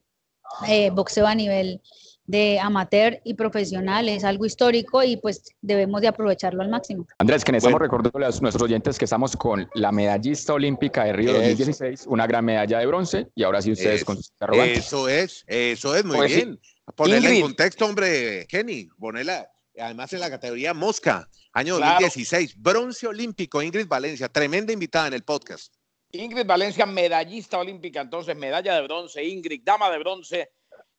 eh, 0.68 0.90
boxeo 0.90 1.26
a 1.26 1.35
nivel 1.35 1.80
de 2.26 2.59
amateur 2.59 3.21
y 3.25 3.35
profesional, 3.35 4.09
es 4.09 4.25
algo 4.25 4.47
histórico 4.47 5.02
y 5.02 5.16
pues 5.16 5.42
debemos 5.61 6.00
de 6.00 6.09
aprovecharlo 6.09 6.62
al 6.62 6.68
máximo. 6.68 7.06
Andrés, 7.18 7.45
que 7.45 7.52
bueno. 7.52 7.78
recordando 7.78 8.18
a 8.18 8.30
nuestros 8.40 8.62
oyentes 8.62 8.99
que 8.99 9.04
estamos 9.04 9.37
con 9.37 9.68
la 9.75 9.92
medallista 9.92 10.54
olímpica 10.54 11.04
de 11.04 11.12
Río 11.12 11.33
2016, 11.33 12.06
una 12.06 12.26
gran 12.26 12.45
medalla 12.45 12.78
de 12.78 12.87
bronce 12.87 13.28
y 13.35 13.42
ahora 13.45 13.62
sí 13.62 13.73
ustedes 13.73 14.00
es, 14.00 14.04
con 14.04 14.16
sus 14.16 14.30
interrogantes. 14.30 14.78
Eso 14.78 15.09
es, 15.09 15.45
eso 15.47 15.97
es, 15.97 16.04
muy 16.04 16.16
pues 16.16 16.35
bien. 16.35 16.59
Sí. 16.61 16.73
Ponerle 16.95 17.28
Ingrid. 17.28 17.37
en 17.37 17.42
contexto, 17.42 17.85
hombre, 17.85 18.47
Kenny, 18.49 18.88
ponerla, 18.99 19.50
además 19.78 20.12
en 20.12 20.21
la 20.21 20.30
categoría 20.30 20.73
Mosca, 20.73 21.28
año 21.52 21.76
claro. 21.76 21.95
2016, 21.95 22.61
bronce 22.61 23.06
olímpico, 23.06 23.62
Ingrid 23.62 23.87
Valencia, 23.87 24.28
tremenda 24.28 24.73
invitada 24.73 25.09
en 25.09 25.14
el 25.14 25.23
podcast. 25.23 25.75
Ingrid 26.12 26.47
Valencia, 26.47 26.87
medallista 26.87 27.59
olímpica, 27.59 28.00
entonces 28.00 28.37
medalla 28.37 28.75
de 28.75 28.83
bronce, 28.83 29.25
Ingrid, 29.25 29.62
dama 29.64 29.90
de 29.90 29.99
bronce 29.99 30.50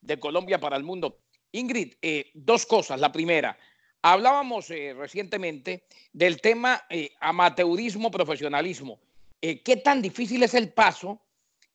de 0.07 0.19
Colombia 0.19 0.59
para 0.59 0.77
el 0.77 0.83
mundo. 0.83 1.19
Ingrid, 1.51 1.95
eh, 2.01 2.31
dos 2.33 2.65
cosas. 2.65 2.99
La 2.99 3.11
primera, 3.11 3.57
hablábamos 4.01 4.69
eh, 4.71 4.93
recientemente 4.97 5.83
del 6.13 6.41
tema 6.41 6.85
eh, 6.89 7.11
amateurismo, 7.19 8.09
profesionalismo. 8.09 8.99
¿Qué 9.39 9.81
tan 9.83 10.01
difícil 10.01 10.41
es 10.41 10.55
el 10.55 10.73
paso 10.73 11.21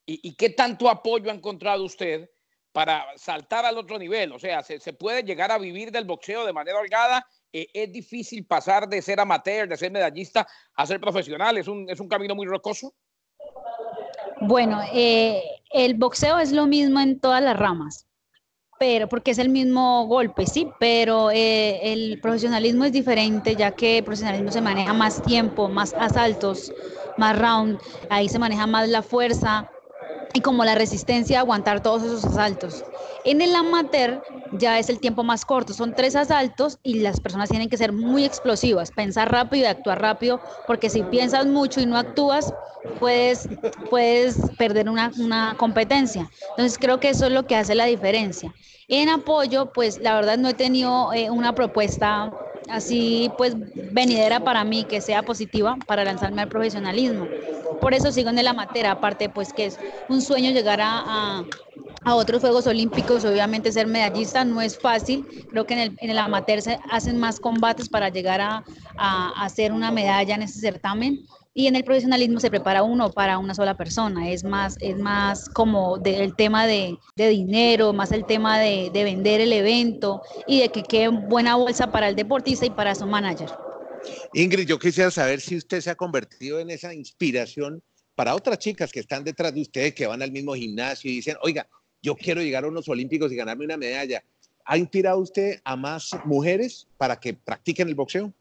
y, 0.05 0.35
qué 0.35 0.51
tanto 0.51 0.91
apoyo 0.91 1.31
ha 1.31 1.35
encontrado 1.35 1.85
usted 1.85 2.29
para 2.73 3.07
saltar 3.17 3.65
al 3.65 3.79
otro 3.79 4.01
nivel? 4.01 4.33
O 4.33 4.39
sea, 4.41 4.65
¿se, 4.65 4.93
puede 4.93 5.23
llegar 5.23 5.53
a 5.53 5.59
vivir 5.59 5.93
del 5.93 6.05
boxeo 6.05 6.45
de 6.45 6.53
manera 6.53 6.81
holgada? 6.81 7.25
¿Es 7.53 7.93
difícil 7.93 8.45
pasar 8.45 8.89
de 8.89 9.01
ser 9.01 9.21
amateur, 9.21 9.69
de 9.69 9.77
ser 9.77 9.93
medallista, 9.93 10.47
a 10.75 10.87
ser 10.87 11.01
profesional? 11.01 11.57
¿Es 11.57 11.69
un, 11.69 11.89
es 11.89 12.01
un 12.01 12.09
camino 12.09 12.35
muy 12.35 12.47
rocoso? 12.47 12.93
Bueno, 14.41 14.83
el 14.93 15.95
boxeo 15.95 16.41
es 16.41 16.51
lo 16.51 16.67
mismo 16.67 16.99
en 16.99 17.21
todas 17.21 17.43
las 17.45 17.57
ramas, 17.57 18.09
pero 18.83 19.09
porque 19.09 19.31
es 19.31 19.39
el 19.39 19.49
mismo 19.49 20.07
golpe, 20.09 20.45
sí, 20.45 20.75
pero 20.77 21.31
eh, 21.31 21.93
el 21.93 22.19
profesionalismo 22.19 22.85
es 22.85 22.91
diferente, 22.91 23.55
ya 23.55 23.71
que 23.71 23.99
el 23.99 24.05
profesionalismo 24.05 24.51
se 24.51 24.61
maneja 24.61 24.93
más 24.93 25.23
tiempo, 25.23 25.69
más 25.69 25.95
asaltos, 25.97 26.73
más 27.15 27.39
round, 27.39 27.81
ahí 28.09 28.29
se 28.29 28.41
maneja 28.41 28.67
más 28.67 28.89
la 28.89 29.05
fuerza, 29.05 29.69
y 30.35 30.41
como 30.41 30.65
la 30.65 30.75
resistencia 30.75 31.39
a 31.39 31.41
aguantar 31.41 31.83
todos 31.83 32.03
esos 32.03 32.25
asaltos. 32.25 32.85
En 33.25 33.41
el 33.41 33.55
amateur 33.55 34.23
ya 34.59 34.79
es 34.79 34.89
el 34.89 34.99
tiempo 34.99 35.23
más 35.23 35.45
corto, 35.45 35.73
son 35.73 35.95
tres 35.95 36.17
asaltos 36.17 36.79
y 36.83 37.01
las 37.01 37.21
personas 37.21 37.49
tienen 37.49 37.69
que 37.69 37.77
ser 37.77 37.93
muy 37.93 38.25
explosivas, 38.25 38.91
pensar 38.91 39.31
rápido 39.31 39.65
y 39.65 39.67
actuar 39.67 40.01
rápido, 40.01 40.41
porque 40.67 40.91
si 40.91 41.03
piensas 41.05 41.47
mucho 41.47 41.81
y 41.81 41.87
no 41.87 41.97
actúas, 41.97 42.53
puedes, 42.99 43.49
puedes 43.91 44.37
perder 44.59 44.89
una, 44.89 45.13
una 45.19 45.55
competencia. 45.59 46.29
Entonces 46.51 46.79
creo 46.79 46.99
que 46.99 47.11
eso 47.11 47.27
es 47.27 47.33
lo 47.33 47.47
que 47.47 47.57
hace 47.57 47.75
la 47.75 47.87
diferencia. 47.87 48.55
En 48.89 49.09
apoyo, 49.09 49.73
pues 49.73 49.99
la 50.01 50.15
verdad 50.15 50.39
no 50.39 50.49
he 50.49 50.55
tenido 50.55 51.13
eh, 51.13 51.31
una 51.31 51.55
propuesta 51.55 52.31
así 52.69 53.31
pues 53.37 53.55
venidera 53.93 54.41
para 54.41 54.65
mí 54.65 54.85
que 54.85 55.01
sea 55.01 55.23
positiva 55.23 55.77
para 55.87 56.05
lanzarme 56.05 56.43
al 56.43 56.49
profesionalismo. 56.49 57.27
Por 57.81 57.95
eso 57.95 58.13
sigo 58.13 58.31
en 58.31 58.39
el 58.39 58.47
amateur, 58.47 58.87
aparte 58.87 59.29
pues 59.29 59.53
que 59.53 59.67
es 59.67 59.79
un 60.09 60.23
sueño 60.23 60.51
llegar 60.51 60.81
a, 60.81 61.45
a, 62.05 62.15
otros 62.15 62.41
Juegos 62.41 62.67
Olímpicos, 62.67 63.25
obviamente 63.25 63.73
ser 63.73 63.87
medallista 63.87 64.45
no 64.45 64.61
es 64.61 64.79
fácil, 64.79 65.27
creo 65.51 65.67
que 65.67 65.75
en 65.75 65.81
el, 65.81 65.97
en 66.01 66.11
el 66.11 66.19
amateur 66.19 66.63
se 66.63 66.79
hacen 66.91 67.19
más 67.19 67.41
combates 67.41 67.89
para 67.89 68.09
llegar 68.09 68.41
a, 68.41 68.65
a 68.97 69.45
hacer 69.45 69.73
una 69.73 69.91
medalla 69.91 70.35
en 70.35 70.43
ese 70.43 70.61
certamen, 70.61 71.27
y 71.55 71.67
en 71.67 71.77
el 71.77 71.85
profesionalismo 71.85 72.41
se 72.41 72.51
prepara 72.51 72.83
uno 72.83 73.11
para 73.11 73.39
una 73.39 73.55
sola 73.55 73.77
persona, 73.77 74.31
es 74.31 74.43
más, 74.43 74.77
es 74.81 74.99
más 74.99 75.49
como 75.51 75.99
del 75.99 76.35
tema 76.35 76.67
de, 76.67 76.97
de, 77.15 77.29
dinero, 77.29 77.93
más 77.93 78.13
el 78.13 78.25
tema 78.25 78.59
de, 78.59 78.91
de, 78.93 79.05
vender 79.05 79.41
el 79.41 79.53
evento 79.53 80.23
y 80.47 80.61
de 80.61 80.71
que 80.71 80.83
quede 80.83 81.09
buena 81.09 81.57
bolsa 81.57 81.93
para 81.93 82.09
el 82.09 82.17
deportista 82.17 82.65
y 82.65 82.71
para 82.71 82.95
su 82.95 83.07
manager. 83.07 83.51
Ingrid, 84.33 84.67
yo 84.67 84.79
quisiera 84.79 85.11
saber 85.11 85.41
si 85.41 85.57
usted 85.57 85.81
se 85.81 85.91
ha 85.91 85.95
convertido 85.95 86.59
en 86.59 86.71
esa 86.71 86.95
inspiración 86.95 87.83
para 88.15 88.35
otras 88.35 88.59
chicas 88.59 88.91
que 88.91 89.01
están 89.01 89.25
detrás 89.25 89.55
de 89.55 89.63
ustedes, 89.63 89.95
que 89.95 90.07
van 90.07 90.23
al 90.23 90.33
mismo 90.33 90.55
gimnasio 90.55 91.11
y 91.11 91.17
dicen, 91.17 91.37
oiga, 91.43 91.69
yo 92.03 92.17
quiero 92.17 92.43
llegar 92.43 92.65
a 92.65 92.69
unos 92.69 92.89
olímpicos 92.89 93.31
y 93.31 93.37
ganarme 93.37 93.65
una 93.65 93.77
medalla. 93.77 94.25
¿Ha 94.65 94.79
inspirado 94.79 95.19
usted 95.19 95.61
a 95.65 95.77
más 95.77 96.11
mujeres 96.25 96.87
para 96.97 97.19
que 97.19 97.35
practiquen 97.35 97.89
el 97.89 97.95
boxeo? 97.95 98.33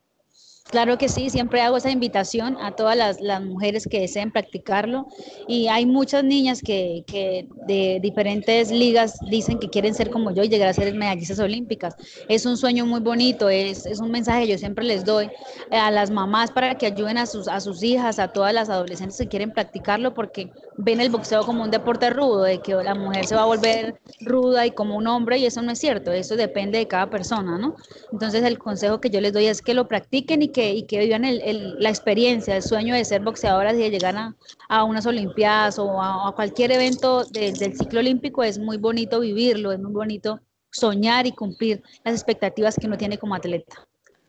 Claro 0.69 0.97
que 0.97 1.09
sí, 1.09 1.29
siempre 1.29 1.61
hago 1.61 1.77
esa 1.77 1.91
invitación 1.91 2.55
a 2.61 2.71
todas 2.71 2.95
las, 2.95 3.41
mujeres 3.41 3.87
que 3.89 3.99
deseen 3.99 4.31
practicarlo 4.31 5.07
y 5.47 5.67
hay 5.67 5.85
muchas 5.85 6.23
niñas 6.23 6.61
que, 6.61 7.03
que, 7.07 7.47
de 7.67 7.99
diferentes 8.01 8.71
ligas 8.71 9.17
dicen 9.29 9.59
que 9.59 9.69
quieren 9.69 9.93
ser 9.95 10.09
como 10.09 10.31
yo 10.31 10.43
y 10.43 10.49
llegar 10.49 10.69
a 10.69 10.73
ser 10.73 10.93
medallistas 10.93 11.39
olímpicas. 11.39 11.95
Es 12.29 12.45
un 12.45 12.55
sueño 12.55 12.85
muy 12.85 12.99
bonito, 12.99 13.49
es, 13.49 13.85
es 13.85 13.99
un 13.99 14.11
mensaje 14.11 14.45
que 14.45 14.51
yo 14.51 14.57
siempre 14.57 14.85
les 14.85 15.03
doy 15.03 15.29
a 15.71 15.91
las 15.91 16.09
mamás 16.11 16.51
para 16.51 16.77
que 16.77 16.85
ayuden 16.85 17.17
a 17.17 17.25
sus, 17.25 17.47
a 17.47 17.59
sus 17.59 17.83
hijas, 17.83 18.19
a 18.19 18.29
todas 18.29 18.53
las 18.53 18.69
adolescentes 18.69 19.17
que 19.17 19.27
quieren 19.27 19.51
practicarlo 19.51 20.13
porque 20.13 20.51
ven 20.77 21.01
el 21.01 21.09
boxeo 21.09 21.45
como 21.45 21.63
un 21.63 21.71
deporte 21.71 22.09
rudo, 22.09 22.43
de 22.43 22.59
que 22.59 22.73
la 22.75 22.95
mujer 22.95 23.25
se 23.25 23.35
va 23.35 23.41
a 23.41 23.45
volver 23.45 23.99
ruda 24.21 24.65
y 24.65 24.71
como 24.71 24.95
un 24.95 25.07
hombre 25.07 25.37
y 25.37 25.45
eso 25.45 25.61
no 25.61 25.71
es 25.71 25.79
cierto, 25.79 26.11
eso 26.11 26.35
depende 26.35 26.77
de 26.77 26.87
cada 26.87 27.09
persona, 27.09 27.57
¿no? 27.57 27.75
Entonces 28.11 28.43
el 28.43 28.57
consejo 28.57 29.01
que 29.01 29.09
yo 29.09 29.19
les 29.21 29.33
doy 29.33 29.47
es 29.47 29.61
que 29.61 29.73
lo 29.73 29.87
practiquen 29.87 30.41
y 30.41 30.50
que 30.51 30.73
y 30.73 30.83
que 30.83 30.99
vivan 30.99 31.25
el, 31.25 31.75
la 31.79 31.89
experiencia, 31.89 32.55
el 32.55 32.63
sueño 32.63 32.95
de 32.95 33.05
ser 33.05 33.21
boxeadoras 33.21 33.75
y 33.75 33.79
de 33.79 33.89
llegar 33.89 34.15
a, 34.15 34.35
a 34.69 34.83
unas 34.83 35.05
Olimpiadas 35.05 35.79
o 35.79 36.01
a, 36.01 36.33
cualquier 36.35 36.71
evento 36.71 37.23
del 37.25 37.55
ciclo 37.75 37.99
olímpico, 37.99 38.43
es 38.43 38.59
muy 38.59 38.77
bonito 38.77 39.19
vivirlo, 39.19 39.71
es 39.71 39.79
muy 39.79 39.91
bonito 39.91 40.39
soñar 40.71 41.27
y 41.27 41.31
cumplir 41.31 41.83
las 42.03 42.15
expectativas 42.15 42.75
que 42.75 42.87
uno 42.87 42.97
tiene 42.97 43.17
como 43.17 43.35
atleta. 43.35 43.87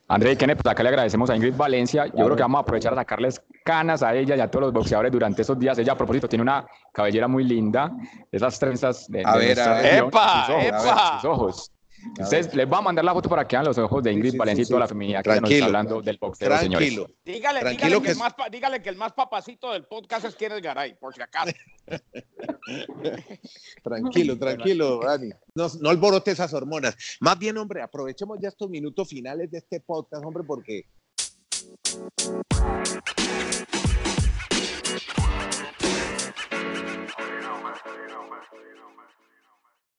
André 0.09 0.37
Kenneth, 0.37 0.61
pues 0.63 0.71
acá 0.71 0.83
le 0.83 0.91
agradecemos 0.91 1.31
a 1.31 1.37
Ingrid 1.37 1.57
Valencia. 1.57 2.07
Yo 2.07 2.25
creo 2.25 2.37
que 2.37 2.43
vamos 2.43 2.59
a 2.59 2.63
aprovechar 2.63 2.93
a 2.93 2.97
sacarles 2.97 3.41
canas 3.65 4.03
a 4.03 4.15
ella 4.15 4.37
y 4.37 4.41
a 4.41 4.51
todos 4.51 4.67
los 4.67 4.73
boxeadores 4.73 5.11
durante 5.11 5.41
esos 5.41 5.59
días. 5.59 5.79
Ella, 5.79 5.93
a 5.93 5.97
propósito, 5.97 6.29
tiene 6.29 6.43
una 6.43 6.67
cabellera 6.93 7.29
muy 7.29 7.45
linda, 7.45 7.91
esas 8.31 8.59
trenzas 8.59 9.09
de, 9.09 9.23
a 9.25 9.37
ver, 9.37 9.59
a 9.59 9.75
ver. 9.81 10.05
¡Epa! 10.05 10.47
Sus 10.47 10.55
ojos, 10.55 10.67
¡Epa! 10.67 11.21
Sus 11.21 11.31
ojos. 11.31 11.73
Ustedes 12.23 12.55
les 12.55 12.67
va 12.71 12.79
a 12.79 12.83
mandar 12.83 13.05
la 13.05 13.13
foto 13.13 13.29
para 13.29 13.47
que 13.47 13.57
vean 13.57 13.67
los 13.67 13.79
ojos 13.79 14.03
de 14.03 14.13
Ingrid 14.13 14.31
sí, 14.31 14.33
sí, 14.33 14.39
Valencia 14.39 14.63
y 14.63 14.67
toda 14.67 14.81
la 14.81 14.89
feminidad 14.89 15.23
que 15.23 15.41
nos 15.41 15.51
está 15.51 15.65
hablando 15.65 16.03
del 16.03 16.19
boxeo, 16.19 16.49
tranquilo. 16.49 16.79
señores. 16.79 17.17
Dígale, 17.25 17.61
Tranquilo 17.61 17.87
dígale, 17.87 18.01
que, 18.01 18.07
que 18.07 18.13
el 18.13 18.19
más, 18.19 18.35
dígale 18.51 18.83
que 18.83 18.89
el 18.89 18.97
más 18.97 19.13
papacito 19.13 19.73
del 19.73 19.85
podcast 19.85 20.25
es 20.27 20.35
Kenneth 20.35 20.63
Garay, 20.63 20.95
por 20.99 21.15
si 21.15 21.23
acaso. 21.23 21.53
Tranquilo, 23.83 24.39
tranquilo, 24.39 25.01
Dani. 25.01 25.31
No, 25.55 25.67
no 25.81 25.91
alborote 25.91 26.31
esas 26.31 26.55
hormonas. 26.55 26.97
Más 27.21 27.39
bien, 27.39 27.59
hombre, 27.59 27.83
aprovechemos 27.83 28.39
ya 28.41 28.49
estos 28.49 28.71
minutos 28.71 29.09
finales 29.09 29.51
de 29.51 29.59
este 29.59 29.81
podcast, 29.81 30.25
hombre, 30.25 30.45
porque 30.45 30.87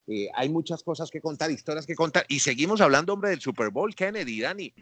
eh, 0.07 0.27
hay 0.33 0.50
muchas 0.50 0.83
cosas 0.83 1.10
que 1.10 1.22
contar, 1.22 1.51
historias 1.51 1.86
que 1.86 1.95
contar. 1.95 2.25
Y 2.27 2.39
seguimos 2.39 2.81
hablando, 2.81 3.13
hombre, 3.13 3.29
del 3.31 3.41
Super 3.41 3.69
Bowl, 3.69 3.93
Kennedy, 3.95 4.41
Dani. 4.41 4.74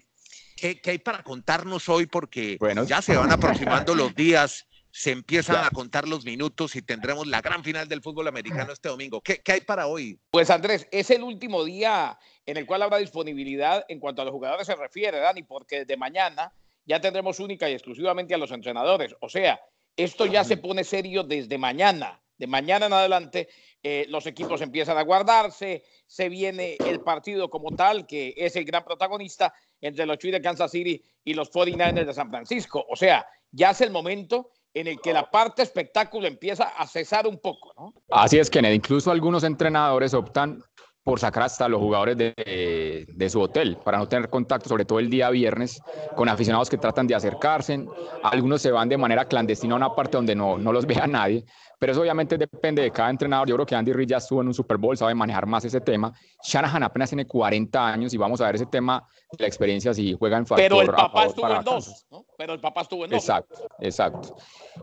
¿Qué, 0.55 0.79
qué 0.79 0.91
hay 0.91 0.97
para 0.99 1.23
contarnos 1.23 1.89
hoy? 1.89 2.05
Porque 2.05 2.57
Bueno. 2.59 2.83
ya 2.83 3.01
se 3.01 3.15
van 3.15 3.31
aproximando 3.31 3.95
los 3.95 4.13
días, 4.13 4.67
se 4.91 5.11
empiezan 5.11 5.63
a 5.65 5.69
contar 5.71 6.07
los 6.07 6.25
minutos 6.25 6.75
y 6.75 6.81
tendremos 6.81 7.25
la 7.27 7.41
gran 7.41 7.63
final 7.63 7.87
del 7.87 8.01
fútbol 8.01 8.27
americano 8.27 8.73
este 8.73 8.89
domingo. 8.89 9.21
¿Qué, 9.21 9.39
qué 9.43 9.53
hay 9.53 9.61
para 9.61 9.87
hoy? 9.87 10.19
Pues 10.29 10.49
Andrés, 10.49 10.87
es 10.91 11.09
el 11.09 11.23
último 11.23 11.63
día 11.63 12.19
en 12.45 12.57
el 12.57 12.65
cual 12.65 12.81
habrá 12.83 12.97
disponibilidad 12.97 13.85
en 13.87 13.99
cuanto 13.99 14.21
a 14.21 14.25
los 14.25 14.33
jugadores 14.33 14.67
se 14.67 14.75
refiere, 14.75 15.19
Dani, 15.19 15.43
porque 15.43 15.79
desde 15.79 15.97
mañana 15.97 16.53
ya 16.85 16.99
tendremos 16.99 17.39
única 17.39 17.69
y 17.69 17.73
exclusivamente 17.73 18.33
a 18.35 18.37
los 18.37 18.51
entrenadores. 18.51 19.15
O 19.21 19.29
sea, 19.29 19.59
esto 19.95 20.25
ya 20.25 20.43
se 20.43 20.57
pone 20.57 20.83
serio 20.83 21.23
desde 21.23 21.57
mañana. 21.57 22.21
De 22.41 22.47
mañana 22.47 22.87
en 22.87 22.93
adelante, 22.93 23.49
eh, 23.83 24.07
los 24.09 24.25
equipos 24.25 24.61
empiezan 24.61 24.97
a 24.97 25.03
guardarse, 25.03 25.83
se 26.07 26.27
viene 26.27 26.75
el 26.87 26.99
partido 27.01 27.51
como 27.51 27.75
tal, 27.75 28.07
que 28.07 28.33
es 28.35 28.55
el 28.55 28.65
gran 28.65 28.83
protagonista 28.83 29.53
entre 29.79 30.07
los 30.07 30.17
Chiefs 30.17 30.33
de 30.33 30.41
Kansas 30.41 30.71
City 30.71 31.03
y 31.23 31.35
los 31.35 31.51
49ers 31.51 32.03
de 32.03 32.13
San 32.15 32.31
Francisco. 32.31 32.83
O 32.89 32.95
sea, 32.95 33.27
ya 33.51 33.69
es 33.69 33.81
el 33.81 33.91
momento 33.91 34.49
en 34.73 34.87
el 34.87 34.99
que 34.99 35.13
la 35.13 35.29
parte 35.29 35.61
espectáculo 35.61 36.25
empieza 36.25 36.63
a 36.63 36.87
cesar 36.87 37.27
un 37.27 37.37
poco, 37.37 37.73
¿no? 37.77 37.93
Así 38.09 38.39
es, 38.39 38.49
Kennedy. 38.49 38.73
Incluso 38.73 39.11
algunos 39.11 39.43
entrenadores 39.43 40.15
optan 40.15 40.63
por 41.03 41.19
sacar 41.19 41.43
hasta 41.43 41.67
los 41.67 41.79
jugadores 41.79 42.15
de, 42.17 43.05
de, 43.07 43.29
su 43.29 43.41
hotel 43.41 43.77
para 43.83 43.97
no 43.97 44.07
tener 44.07 44.29
contacto, 44.29 44.69
sobre 44.69 44.85
todo 44.85 44.99
el 44.99 45.09
día 45.09 45.29
viernes, 45.31 45.81
con 46.15 46.29
aficionados 46.29 46.69
que 46.69 46.77
tratan 46.77 47.07
de 47.07 47.15
acercarse. 47.15 47.83
Algunos 48.23 48.61
se 48.61 48.71
van 48.71 48.87
de 48.87 48.97
manera 48.97 49.25
clandestina 49.25 49.73
a 49.73 49.77
una 49.77 49.95
parte 49.95 50.17
donde 50.17 50.35
no, 50.35 50.57
no 50.57 50.71
los 50.71 50.85
vea 50.85 51.07
nadie, 51.07 51.43
pero 51.79 51.93
eso 51.93 52.01
obviamente 52.01 52.37
depende 52.37 52.83
de 52.83 52.91
cada 52.91 53.09
entrenador. 53.09 53.47
Yo 53.47 53.55
creo 53.55 53.65
que 53.65 53.75
Andy 53.75 53.93
Reid 53.93 54.09
ya 54.09 54.17
estuvo 54.17 54.41
en 54.41 54.47
un 54.47 54.53
Super 54.53 54.77
Bowl, 54.77 54.95
sabe 54.95 55.15
manejar 55.15 55.47
más 55.47 55.65
ese 55.65 55.81
tema. 55.81 56.13
Shanahan 56.43 56.83
apenas 56.83 57.09
tiene 57.09 57.25
40 57.25 57.87
años 57.87 58.13
y 58.13 58.17
vamos 58.17 58.39
a 58.39 58.45
ver 58.45 58.55
ese 58.55 58.67
tema 58.67 59.03
de 59.31 59.41
la 59.41 59.47
experiencia 59.47 59.91
si 59.95 60.13
juega 60.13 60.37
en 60.37 60.45
factor 60.45 60.63
Pero 60.63 60.81
el 60.81 60.87
papá 60.89 61.09
favor 61.09 61.27
estuvo 61.27 61.49
en 61.49 61.63
dos. 61.63 62.05
¿no? 62.11 62.25
Pero 62.37 62.53
el 62.53 62.59
papá 62.59 62.81
estuvo 62.81 63.05
en 63.05 63.11
dos. 63.11 63.23
Exacto, 63.23 63.55
exacto. 63.79 64.35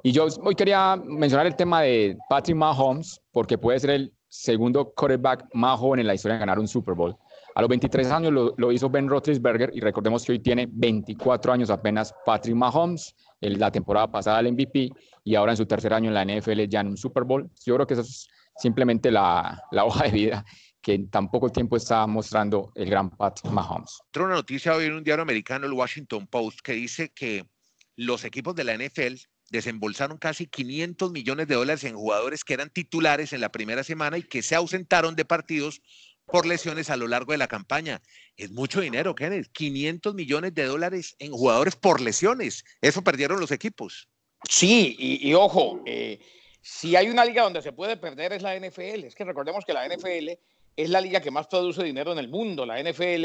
Y 0.02 0.10
yo 0.10 0.26
hoy 0.42 0.56
quería 0.56 0.96
mencionar 0.96 1.46
el 1.46 1.54
tema 1.54 1.82
de 1.82 2.16
Patrick 2.28 2.56
Mahomes, 2.56 3.20
porque 3.30 3.56
puede 3.56 3.78
ser 3.78 3.90
el 3.90 4.17
segundo 4.28 4.92
quarterback 4.92 5.46
más 5.54 5.78
joven 5.78 6.00
en 6.00 6.06
la 6.06 6.14
historia 6.14 6.34
de 6.34 6.40
ganar 6.40 6.58
un 6.58 6.68
Super 6.68 6.94
Bowl. 6.94 7.16
A 7.54 7.60
los 7.60 7.68
23 7.68 8.10
años 8.10 8.32
lo, 8.32 8.54
lo 8.56 8.70
hizo 8.70 8.88
Ben 8.88 9.08
Roethlisberger 9.08 9.70
y 9.74 9.80
recordemos 9.80 10.24
que 10.24 10.32
hoy 10.32 10.38
tiene 10.38 10.68
24 10.70 11.52
años 11.52 11.70
apenas 11.70 12.14
Patrick 12.24 12.54
Mahomes, 12.54 13.14
en 13.40 13.58
la 13.58 13.70
temporada 13.70 14.10
pasada 14.10 14.40
el 14.40 14.52
MVP 14.52 14.90
y 15.24 15.34
ahora 15.34 15.52
en 15.52 15.56
su 15.56 15.66
tercer 15.66 15.92
año 15.92 16.08
en 16.08 16.14
la 16.14 16.24
NFL 16.24 16.64
ya 16.68 16.80
en 16.80 16.88
un 16.88 16.96
Super 16.96 17.24
Bowl. 17.24 17.50
Yo 17.64 17.74
creo 17.74 17.86
que 17.86 17.94
eso 17.94 18.02
es 18.02 18.28
simplemente 18.56 19.10
la, 19.10 19.62
la 19.70 19.84
hoja 19.84 20.04
de 20.04 20.10
vida 20.10 20.44
que 20.80 20.94
en 20.94 21.10
tan 21.10 21.30
poco 21.30 21.50
tiempo 21.50 21.76
está 21.76 22.06
mostrando 22.06 22.72
el 22.74 22.88
gran 22.88 23.10
Patrick 23.10 23.52
Mahomes. 23.52 24.00
Una 24.16 24.28
noticia 24.28 24.74
hoy 24.74 24.86
en 24.86 24.94
un 24.94 25.04
diario 25.04 25.22
americano, 25.22 25.66
el 25.66 25.72
Washington 25.72 26.26
Post, 26.26 26.60
que 26.60 26.72
dice 26.72 27.10
que 27.10 27.46
los 27.96 28.24
equipos 28.24 28.54
de 28.54 28.64
la 28.64 28.76
NFL 28.76 29.16
desembolsaron 29.50 30.18
casi 30.18 30.46
500 30.46 31.10
millones 31.10 31.48
de 31.48 31.54
dólares 31.54 31.84
en 31.84 31.96
jugadores 31.96 32.44
que 32.44 32.54
eran 32.54 32.70
titulares 32.70 33.32
en 33.32 33.40
la 33.40 33.50
primera 33.50 33.84
semana 33.84 34.18
y 34.18 34.22
que 34.22 34.42
se 34.42 34.54
ausentaron 34.54 35.16
de 35.16 35.24
partidos 35.24 35.80
por 36.26 36.46
lesiones 36.46 36.90
a 36.90 36.96
lo 36.96 37.08
largo 37.08 37.32
de 37.32 37.38
la 37.38 37.48
campaña. 37.48 38.02
Es 38.36 38.50
mucho 38.50 38.80
dinero, 38.80 39.14
Kenneth. 39.14 39.48
500 39.52 40.14
millones 40.14 40.54
de 40.54 40.64
dólares 40.64 41.16
en 41.18 41.32
jugadores 41.32 41.74
por 41.74 42.00
lesiones. 42.00 42.64
Eso 42.82 43.02
perdieron 43.02 43.40
los 43.40 43.50
equipos. 43.50 44.08
Sí, 44.48 44.94
y, 44.98 45.28
y 45.28 45.34
ojo, 45.34 45.82
eh, 45.86 46.20
si 46.60 46.96
hay 46.96 47.08
una 47.08 47.24
liga 47.24 47.42
donde 47.42 47.62
se 47.62 47.72
puede 47.72 47.96
perder 47.96 48.34
es 48.34 48.42
la 48.42 48.54
NFL. 48.58 49.04
Es 49.04 49.14
que 49.14 49.24
recordemos 49.24 49.64
que 49.64 49.72
la 49.72 49.88
NFL 49.88 50.30
es 50.76 50.90
la 50.90 51.00
liga 51.00 51.20
que 51.20 51.30
más 51.30 51.46
produce 51.46 51.82
dinero 51.82 52.12
en 52.12 52.18
el 52.18 52.28
mundo. 52.28 52.66
La 52.66 52.80
NFL 52.80 53.24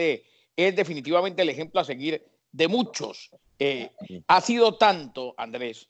es 0.56 0.76
definitivamente 0.76 1.42
el 1.42 1.50
ejemplo 1.50 1.82
a 1.82 1.86
seguir 1.86 2.24
de 2.52 2.68
muchos. 2.68 3.32
Eh, 3.60 3.92
ha 4.28 4.42
sido 4.42 4.78
tanto, 4.78 5.34
Andrés, 5.38 5.88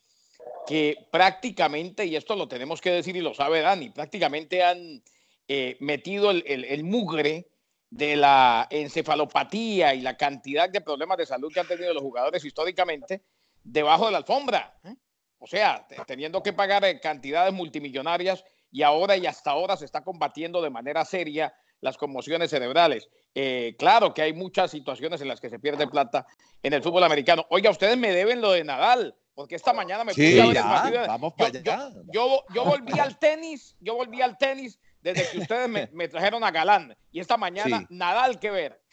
que 0.65 1.07
prácticamente, 1.11 2.05
y 2.05 2.15
esto 2.15 2.35
lo 2.35 2.47
tenemos 2.47 2.81
que 2.81 2.91
decir 2.91 3.15
y 3.15 3.21
lo 3.21 3.33
sabe 3.33 3.61
Dani, 3.61 3.89
prácticamente 3.89 4.63
han 4.63 5.03
eh, 5.47 5.77
metido 5.79 6.31
el, 6.31 6.83
mugre 6.83 7.49
de 7.89 8.15
la 8.15 8.67
encefalopatía 8.69 9.93
y 9.93 10.01
la 10.01 10.15
cantidad 10.15 10.69
de 10.69 10.81
problemas 10.81 11.17
de 11.17 11.25
salud 11.25 11.51
que 11.53 11.59
han 11.59 11.67
tenido 11.67 11.93
los 11.93 12.01
jugadores 12.01 12.43
históricamente 12.45 13.23
debajo 13.63 14.05
de 14.05 14.11
la 14.13 14.19
alfombra. 14.19 14.79
¿eh? 14.83 14.95
O 15.39 15.47
sea, 15.47 15.85
teniendo 16.07 16.41
que 16.41 16.53
pagar 16.53 16.85
eh, 16.85 16.99
cantidades 16.99 17.53
multimillonarias 17.53 18.43
y 18.71 18.81
ahora 18.81 19.17
y 19.17 19.25
hasta 19.25 19.51
ahora 19.51 19.75
se 19.75 19.85
está 19.85 20.03
combatiendo 20.03 20.61
de 20.61 20.69
manera 20.69 21.05
seria 21.05 21.53
las 21.81 21.97
conmociones 21.97 22.49
cerebrales. 22.49 23.09
claro 23.77 24.13
que 24.13 24.21
hay 24.21 24.31
muchas 24.31 24.71
situaciones 24.71 25.19
en 25.19 25.27
las 25.27 25.41
que 25.41 25.49
se 25.49 25.59
pierde 25.59 25.85
plata 25.85 26.25
en 26.63 26.71
el 26.71 26.81
fútbol 26.81 27.03
americano. 27.03 27.45
Oiga, 27.49 27.69
ustedes 27.69 27.97
me 27.97 28.13
deben 28.13 28.39
lo 28.39 28.51
de 28.51 28.63
Nadal 28.63 29.17
porque 29.33 29.55
esta 29.55 29.73
mañana 29.73 30.03
me 30.03 30.13
puse 30.13 30.41
a 30.41 30.47
ver 30.47 30.57
el 30.57 30.63
partido. 30.63 31.07
Vamos 31.07 31.33
yo, 31.33 31.37
para 31.37 31.59
allá. 31.59 31.93
Yo, 32.11 32.43
yo, 32.53 32.65
volví 32.65 32.99
al 32.99 33.17
tenis, 33.17 33.75
yo 33.79 33.95
volví 33.95 34.21
al 34.21 34.37
tenis 34.37 34.79
desde 35.01 35.29
que 35.31 35.39
ustedes 35.39 35.69
me, 35.69 35.89
me 35.91 36.07
trajeron 36.07 36.43
a 36.43 36.51
Galán 36.51 36.95
y 37.11 37.19
esta 37.19 37.37
mañana 37.37 37.85
nada 37.89 38.23
al 38.23 38.39
que 38.39 38.51
ver. 38.51 38.83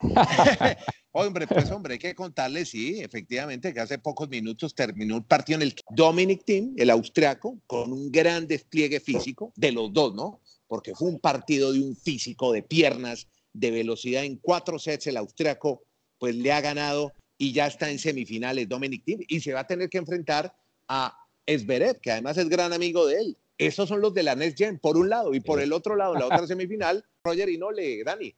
hombre, 1.12 1.46
pues 1.46 1.70
hombre, 1.70 1.94
hay 1.94 1.98
que 1.98 2.14
contarle, 2.14 2.64
sí, 2.64 3.00
efectivamente, 3.00 3.72
que 3.72 3.80
hace 3.80 3.98
pocos 3.98 4.28
minutos 4.28 4.74
terminó 4.74 5.16
el 5.16 5.24
partido 5.24 5.56
en 5.56 5.62
el 5.62 5.74
Dominic 5.90 6.44
Team, 6.44 6.74
el 6.76 6.90
austriaco, 6.90 7.58
con 7.66 7.92
un 7.92 8.10
gran 8.10 8.46
despliegue 8.46 9.00
físico 9.00 9.52
de 9.56 9.72
los 9.72 9.92
dos, 9.92 10.14
¿no? 10.14 10.40
Porque 10.66 10.94
fue 10.94 11.08
un 11.08 11.20
partido 11.20 11.72
de 11.72 11.80
un 11.80 11.96
físico, 11.96 12.52
de 12.52 12.62
piernas, 12.62 13.28
de 13.52 13.70
velocidad 13.70 14.24
en 14.24 14.36
cuatro 14.36 14.78
sets. 14.78 15.06
El 15.06 15.16
austriaco, 15.16 15.84
pues 16.18 16.34
le 16.34 16.52
ha 16.52 16.60
ganado 16.60 17.12
y 17.38 17.52
ya 17.52 17.66
está 17.66 17.90
en 17.90 17.98
semifinales 17.98 18.68
Dominic 18.68 19.04
Thiem 19.04 19.20
y 19.28 19.40
se 19.40 19.52
va 19.52 19.60
a 19.60 19.66
tener 19.66 19.88
que 19.88 19.98
enfrentar 19.98 20.54
a 20.88 21.16
Esberet, 21.46 22.00
que 22.00 22.12
además 22.12 22.38
es 22.38 22.48
gran 22.48 22.72
amigo 22.72 23.06
de 23.06 23.18
él. 23.18 23.36
Esos 23.58 23.88
son 23.88 24.00
los 24.00 24.14
de 24.14 24.22
la 24.22 24.34
Next 24.34 24.58
Gen, 24.58 24.78
por 24.78 24.96
un 24.96 25.08
lado, 25.08 25.34
y 25.34 25.40
por 25.40 25.60
el 25.60 25.72
otro 25.72 25.96
lado, 25.96 26.14
la 26.14 26.26
otra 26.26 26.46
semifinal, 26.46 27.04
Roger 27.22 27.48
y 27.48 27.58
Nole, 27.58 28.02
Dani. 28.04 28.34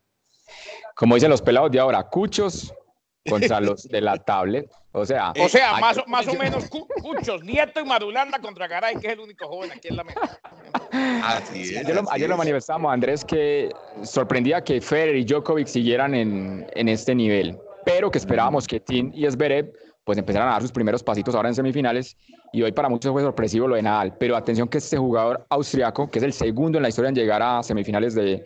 Como 0.95 1.15
dicen 1.15 1.31
los 1.31 1.43
pelados 1.43 1.71
de 1.71 1.81
ahora, 1.81 2.05
cuchos 2.05 2.73
contra 3.29 3.61
los 3.61 3.88
de 3.88 4.00
la 4.00 4.17
tablet. 4.17 4.71
O 4.93 5.05
sea, 5.05 5.33
o 5.41 5.49
sea 5.49 5.79
más, 5.79 5.99
más 6.07 6.29
o 6.29 6.35
menos 6.35 6.69
cuchos, 6.69 7.43
Nieto 7.43 7.81
y 7.81 7.85
Madulanda 7.85 8.38
contra 8.38 8.69
Garay, 8.69 8.97
que 8.97 9.09
es 9.09 9.12
el 9.15 9.21
único 9.21 9.49
joven 9.49 9.73
aquí 9.73 9.88
en 9.88 9.97
la 9.97 10.05
mesa. 10.05 10.41
Así 11.25 11.76
ayer, 11.76 11.95
lo, 11.95 12.11
ayer 12.11 12.29
lo, 12.29 12.37
manifestamos, 12.37 12.93
Andrés, 12.93 13.25
que 13.25 13.71
sorprendía 14.05 14.62
que 14.62 14.81
Federer 14.81 15.17
y 15.17 15.25
Djokovic 15.25 15.67
siguieran 15.67 16.15
en, 16.15 16.67
en 16.75 16.88
este 16.88 17.15
nivel 17.15 17.59
pero 17.87 18.11
que 18.11 18.19
esperábamos 18.19 18.66
que 18.66 18.81
Tim 18.81 19.12
y 19.14 19.26
Esberet 19.26 19.73
pues 20.02 20.19
empezaran 20.19 20.49
a 20.49 20.52
dar 20.52 20.62
sus 20.62 20.73
primeros 20.73 21.05
pasitos 21.05 21.37
ahora 21.37 21.49
en 21.49 21.55
semifinales 21.55 22.16
y 22.52 22.61
hoy 22.62 22.73
para 22.73 22.88
muchos 22.88 23.12
fue 23.12 23.23
sorpresivo 23.23 23.69
lo 23.69 23.76
de 23.76 23.83
Nadal, 23.83 24.16
pero 24.19 24.37
atención 24.37 24.66
que 24.66 24.78
este 24.78 24.97
jugador 24.97 25.47
austriaco, 25.50 26.11
que 26.11 26.19
es 26.19 26.25
el 26.25 26.33
segundo 26.33 26.78
en 26.78 26.83
la 26.83 26.88
historia 26.88 27.11
en 27.11 27.14
llegar 27.14 27.43
a 27.43 27.62
semifinales 27.62 28.16
de 28.16 28.45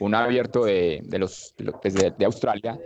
un 0.00 0.14
abierto 0.14 0.64
de, 0.64 1.02
de 1.04 1.18
los, 1.18 1.54
pues, 1.82 1.94
de, 1.94 2.12
de, 2.16 2.24
Australia 2.24 2.78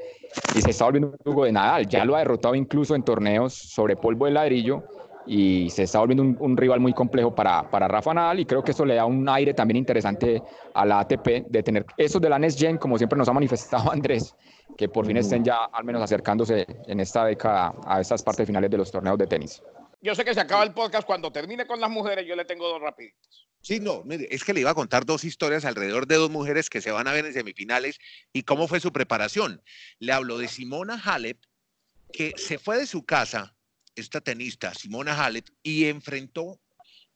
y 0.56 0.62
se 0.62 0.70
está 0.70 0.86
volviendo 0.86 1.10
un 1.10 1.16
juego 1.22 1.44
de 1.44 1.52
Nadal, 1.52 1.86
ya 1.86 2.04
lo 2.04 2.16
ha 2.16 2.18
derrotado 2.18 2.56
incluso 2.56 2.96
en 2.96 3.04
torneos 3.04 3.54
sobre 3.54 3.94
polvo 3.94 4.26
de 4.26 4.32
ladrillo 4.32 4.82
y 5.26 5.70
se 5.70 5.84
está 5.84 6.00
volviendo 6.00 6.22
un, 6.22 6.56
rival 6.56 6.80
muy 6.80 6.92
complejo 6.92 7.34
para, 7.34 7.70
para, 7.70 7.86
Rafa 7.86 8.14
Nadal 8.14 8.40
y 8.40 8.44
creo 8.44 8.62
que 8.62 8.72
eso 8.72 8.84
le 8.84 8.96
da 8.96 9.04
un 9.04 9.28
aire 9.28 9.54
también 9.54 9.76
interesante 9.76 10.42
a 10.74 10.84
la 10.84 11.00
ATP 11.00 11.46
de 11.48 11.62
tener 11.62 11.86
esos 11.96 12.20
de 12.20 12.28
la 12.28 12.38
Next 12.38 12.58
Gen, 12.58 12.76
como 12.78 12.98
siempre 12.98 13.18
nos 13.18 13.28
ha 13.28 13.32
manifestado 13.32 13.90
Andrés, 13.92 14.34
que 14.76 14.88
por 14.88 15.06
fin 15.06 15.16
estén 15.16 15.44
ya 15.44 15.64
al 15.64 15.84
menos 15.84 16.02
acercándose 16.02 16.66
en 16.86 17.00
esta 17.00 17.24
década 17.24 17.74
a 17.84 18.00
estas 18.00 18.22
partes 18.22 18.46
finales 18.46 18.70
de 18.70 18.78
los 18.78 18.90
torneos 18.90 19.18
de 19.18 19.26
tenis. 19.26 19.62
Yo 20.00 20.14
sé 20.14 20.24
que 20.24 20.34
se 20.34 20.40
acaba 20.40 20.64
el 20.64 20.72
podcast, 20.72 21.06
cuando 21.06 21.30
termine 21.30 21.66
con 21.66 21.80
las 21.80 21.90
mujeres 21.90 22.26
yo 22.26 22.34
le 22.34 22.44
tengo 22.44 22.68
dos 22.68 22.80
rapiditas. 22.80 23.46
Sí, 23.60 23.78
no, 23.78 24.02
es 24.08 24.42
que 24.42 24.52
le 24.52 24.60
iba 24.60 24.70
a 24.70 24.74
contar 24.74 25.06
dos 25.06 25.22
historias 25.22 25.64
alrededor 25.64 26.08
de 26.08 26.16
dos 26.16 26.30
mujeres 26.30 26.68
que 26.68 26.80
se 26.80 26.90
van 26.90 27.06
a 27.06 27.12
ver 27.12 27.24
en 27.24 27.32
semifinales 27.32 28.00
y 28.32 28.42
cómo 28.42 28.66
fue 28.66 28.80
su 28.80 28.92
preparación. 28.92 29.62
Le 30.00 30.12
hablo 30.12 30.38
de 30.38 30.48
Simona 30.48 31.00
Halep, 31.00 31.38
que 32.12 32.34
se 32.36 32.58
fue 32.58 32.78
de 32.78 32.86
su 32.86 33.04
casa 33.04 33.54
esta 33.94 34.20
tenista, 34.20 34.74
Simona 34.74 35.24
Halep, 35.24 35.46
y 35.62 35.84
enfrentó 35.84 36.60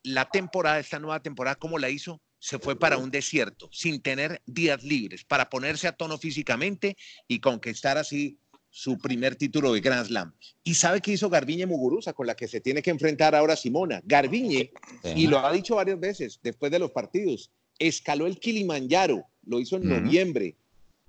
la 0.04 0.30
temporada, 0.30 0.78
esta 0.78 1.00
nueva 1.00 1.20
temporada, 1.20 1.56
¿cómo 1.56 1.78
la 1.78 1.90
hizo? 1.90 2.22
Se 2.46 2.60
fue 2.60 2.78
para 2.78 2.96
un 2.96 3.10
desierto, 3.10 3.68
sin 3.72 4.00
tener 4.00 4.40
días 4.46 4.84
libres, 4.84 5.24
para 5.24 5.50
ponerse 5.50 5.88
a 5.88 5.96
tono 5.96 6.16
físicamente 6.16 6.96
y 7.26 7.40
conquistar 7.40 7.98
así 7.98 8.38
su 8.70 8.98
primer 8.98 9.34
título 9.34 9.72
de 9.72 9.80
Grand 9.80 10.06
Slam. 10.06 10.32
¿Y 10.62 10.74
sabe 10.74 11.00
qué 11.00 11.10
hizo 11.10 11.28
Garbiñe 11.28 11.66
Muguruza, 11.66 12.12
con 12.12 12.28
la 12.28 12.36
que 12.36 12.46
se 12.46 12.60
tiene 12.60 12.82
que 12.82 12.90
enfrentar 12.90 13.34
ahora 13.34 13.56
Simona? 13.56 14.00
Garbiñe, 14.04 14.70
y 15.16 15.26
lo 15.26 15.40
ha 15.40 15.52
dicho 15.52 15.74
varias 15.74 15.98
veces 15.98 16.38
después 16.40 16.70
de 16.70 16.78
los 16.78 16.92
partidos, 16.92 17.50
escaló 17.80 18.28
el 18.28 18.38
Kilimanjaro, 18.38 19.24
lo 19.44 19.58
hizo 19.58 19.74
en 19.74 19.88
noviembre, 19.88 20.54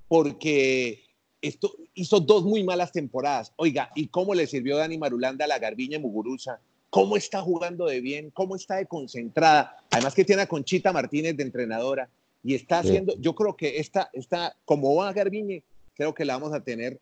porque 0.08 1.04
esto 1.39 1.71
hizo 1.93 2.19
dos 2.19 2.45
muy 2.45 2.63
malas 2.63 2.91
temporadas. 2.91 3.54
Oiga, 3.58 3.91
¿y 3.93 4.08
cómo 4.08 4.34
le 4.34 4.47
sirvió 4.47 4.78
Dani 4.78 4.97
Marulanda 4.97 5.45
a 5.45 5.47
la 5.47 5.60
Garbiña 5.60 6.00
Muguruza? 6.00 6.62
¿Cómo 6.89 7.17
está 7.17 7.41
jugando 7.41 7.86
de 7.86 8.02
bien? 8.02 8.32
¿Cómo 8.32 8.56
está 8.56 8.76
de 8.76 8.86
concentrada? 8.86 9.78
Además 9.91 10.13
que 10.13 10.26
tiene 10.26 10.43
a 10.43 10.47
Conchita 10.47 10.93
Martínez 10.93 11.36
de 11.36 11.43
entrenadora 11.43 12.10
y 12.43 12.56
está 12.56 12.80
haciendo, 12.80 13.13
yo 13.19 13.36
creo 13.36 13.58
que 13.58 13.80
esta, 13.80 14.10
esta, 14.13 14.56
como 14.63 14.95
va 14.95 15.12
Garbiñe, 15.12 15.63
creo 15.95 16.13
que 16.13 16.23
la 16.23 16.38
vamos 16.38 16.54
a 16.54 16.63
tener 16.63 17.00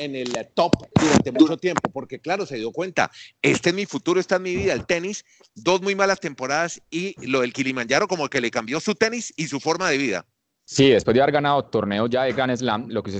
en 0.00 0.16
el 0.16 0.32
top 0.54 0.72
durante 1.00 1.32
mucho 1.32 1.56
tiempo, 1.56 1.90
porque 1.90 2.18
claro, 2.18 2.46
se 2.46 2.56
dio 2.56 2.72
cuenta, 2.72 3.10
este 3.40 3.70
es 3.70 3.74
mi 3.74 3.86
futuro, 3.86 4.20
esta 4.20 4.36
es 4.36 4.40
mi 4.40 4.54
vida, 4.54 4.72
el 4.72 4.86
tenis, 4.86 5.24
dos 5.54 5.80
muy 5.80 5.94
malas 5.94 6.20
temporadas 6.20 6.82
y 6.90 7.14
lo 7.26 7.40
del 7.40 7.52
Kilimanjaro 7.52 8.08
como 8.08 8.28
que 8.28 8.40
le 8.40 8.50
cambió 8.50 8.80
su 8.80 8.94
tenis 8.94 9.32
y 9.36 9.46
su 9.46 9.60
forma 9.60 9.88
de 9.88 9.98
vida. 9.98 10.26
Sí, 10.64 10.90
después 10.90 11.14
de 11.14 11.22
haber 11.22 11.32
ganado 11.32 11.64
torneos 11.64 12.10
ya 12.10 12.24
de 12.24 12.32
Grand 12.32 12.56
Slam, 12.56 12.88
lo 12.88 13.02
que 13.02 13.10
se 13.10 13.18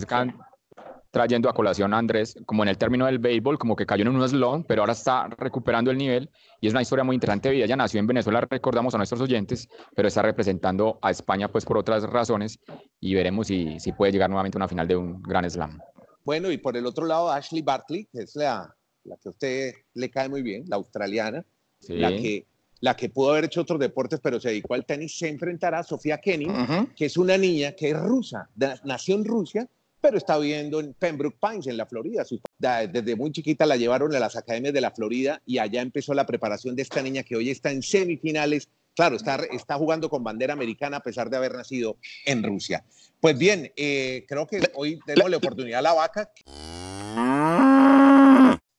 trayendo 1.14 1.48
a 1.48 1.54
colación 1.54 1.94
a 1.94 1.98
Andrés, 1.98 2.36
como 2.44 2.64
en 2.64 2.68
el 2.68 2.76
término 2.76 3.06
del 3.06 3.20
béisbol, 3.20 3.56
como 3.56 3.76
que 3.76 3.86
cayó 3.86 4.02
en 4.02 4.08
un 4.08 4.28
slump, 4.28 4.66
pero 4.66 4.82
ahora 4.82 4.94
está 4.94 5.28
recuperando 5.28 5.92
el 5.92 5.96
nivel 5.96 6.28
y 6.60 6.66
es 6.66 6.72
una 6.72 6.82
historia 6.82 7.04
muy 7.04 7.14
interesante 7.14 7.48
de 7.48 7.54
vida. 7.54 7.64
Ella 7.66 7.76
nació 7.76 8.00
en 8.00 8.08
Venezuela, 8.08 8.40
recordamos 8.40 8.94
a 8.94 8.98
nuestros 8.98 9.20
oyentes, 9.20 9.68
pero 9.94 10.08
está 10.08 10.22
representando 10.22 10.98
a 11.00 11.12
España 11.12 11.46
pues 11.46 11.64
por 11.64 11.78
otras 11.78 12.02
razones 12.02 12.58
y 12.98 13.14
veremos 13.14 13.46
si, 13.46 13.78
si 13.78 13.92
puede 13.92 14.10
llegar 14.10 14.28
nuevamente 14.28 14.58
a 14.58 14.58
una 14.58 14.68
final 14.68 14.88
de 14.88 14.96
un 14.96 15.22
Grand 15.22 15.48
Slam. 15.48 15.78
Bueno, 16.24 16.50
y 16.50 16.58
por 16.58 16.76
el 16.76 16.84
otro 16.84 17.06
lado, 17.06 17.30
Ashley 17.30 17.62
Barkley, 17.62 18.06
que 18.12 18.22
es 18.22 18.34
la, 18.34 18.74
la 19.04 19.16
que 19.16 19.28
a 19.28 19.30
usted 19.30 19.72
le 19.94 20.10
cae 20.10 20.28
muy 20.28 20.42
bien, 20.42 20.64
la 20.66 20.76
australiana, 20.76 21.44
la 21.88 22.10
que 22.10 22.46
la 22.80 22.96
que 22.96 23.08
pudo 23.08 23.30
haber 23.30 23.44
hecho 23.44 23.62
otros 23.62 23.80
deportes, 23.80 24.20
pero 24.22 24.38
se 24.38 24.48
dedicó 24.50 24.74
al 24.74 24.84
tenis, 24.84 25.16
se 25.16 25.28
enfrentará 25.28 25.78
a 25.78 25.82
Sofía 25.84 26.18
Kenny, 26.18 26.46
que 26.94 27.06
es 27.06 27.16
una 27.16 27.38
niña 27.38 27.72
que 27.72 27.90
es 27.90 27.98
rusa, 27.98 28.50
nació 28.84 29.14
en 29.14 29.24
Rusia, 29.24 29.68
pero 30.04 30.18
está 30.18 30.36
viviendo 30.36 30.80
en 30.80 30.92
Pembroke 30.92 31.38
Pines, 31.40 31.66
en 31.66 31.78
la 31.78 31.86
Florida. 31.86 32.26
Desde 32.58 33.16
muy 33.16 33.32
chiquita 33.32 33.64
la 33.64 33.78
llevaron 33.78 34.14
a 34.14 34.18
las 34.18 34.36
academias 34.36 34.74
de 34.74 34.82
la 34.82 34.90
Florida 34.90 35.40
y 35.46 35.56
allá 35.56 35.80
empezó 35.80 36.12
la 36.12 36.26
preparación 36.26 36.76
de 36.76 36.82
esta 36.82 37.00
niña 37.00 37.22
que 37.22 37.36
hoy 37.36 37.48
está 37.48 37.70
en 37.70 37.82
semifinales. 37.82 38.68
Claro, 38.94 39.16
está, 39.16 39.36
está 39.50 39.76
jugando 39.76 40.10
con 40.10 40.22
bandera 40.22 40.52
americana 40.52 40.98
a 40.98 41.00
pesar 41.00 41.30
de 41.30 41.38
haber 41.38 41.54
nacido 41.54 41.96
en 42.26 42.42
Rusia. 42.42 42.84
Pues 43.18 43.38
bien, 43.38 43.72
eh, 43.76 44.26
creo 44.28 44.46
que 44.46 44.60
hoy 44.74 45.00
tenemos 45.06 45.30
la 45.30 45.38
oportunidad 45.38 45.78
a 45.78 45.82
la 45.82 45.94
vaca. 45.94 46.30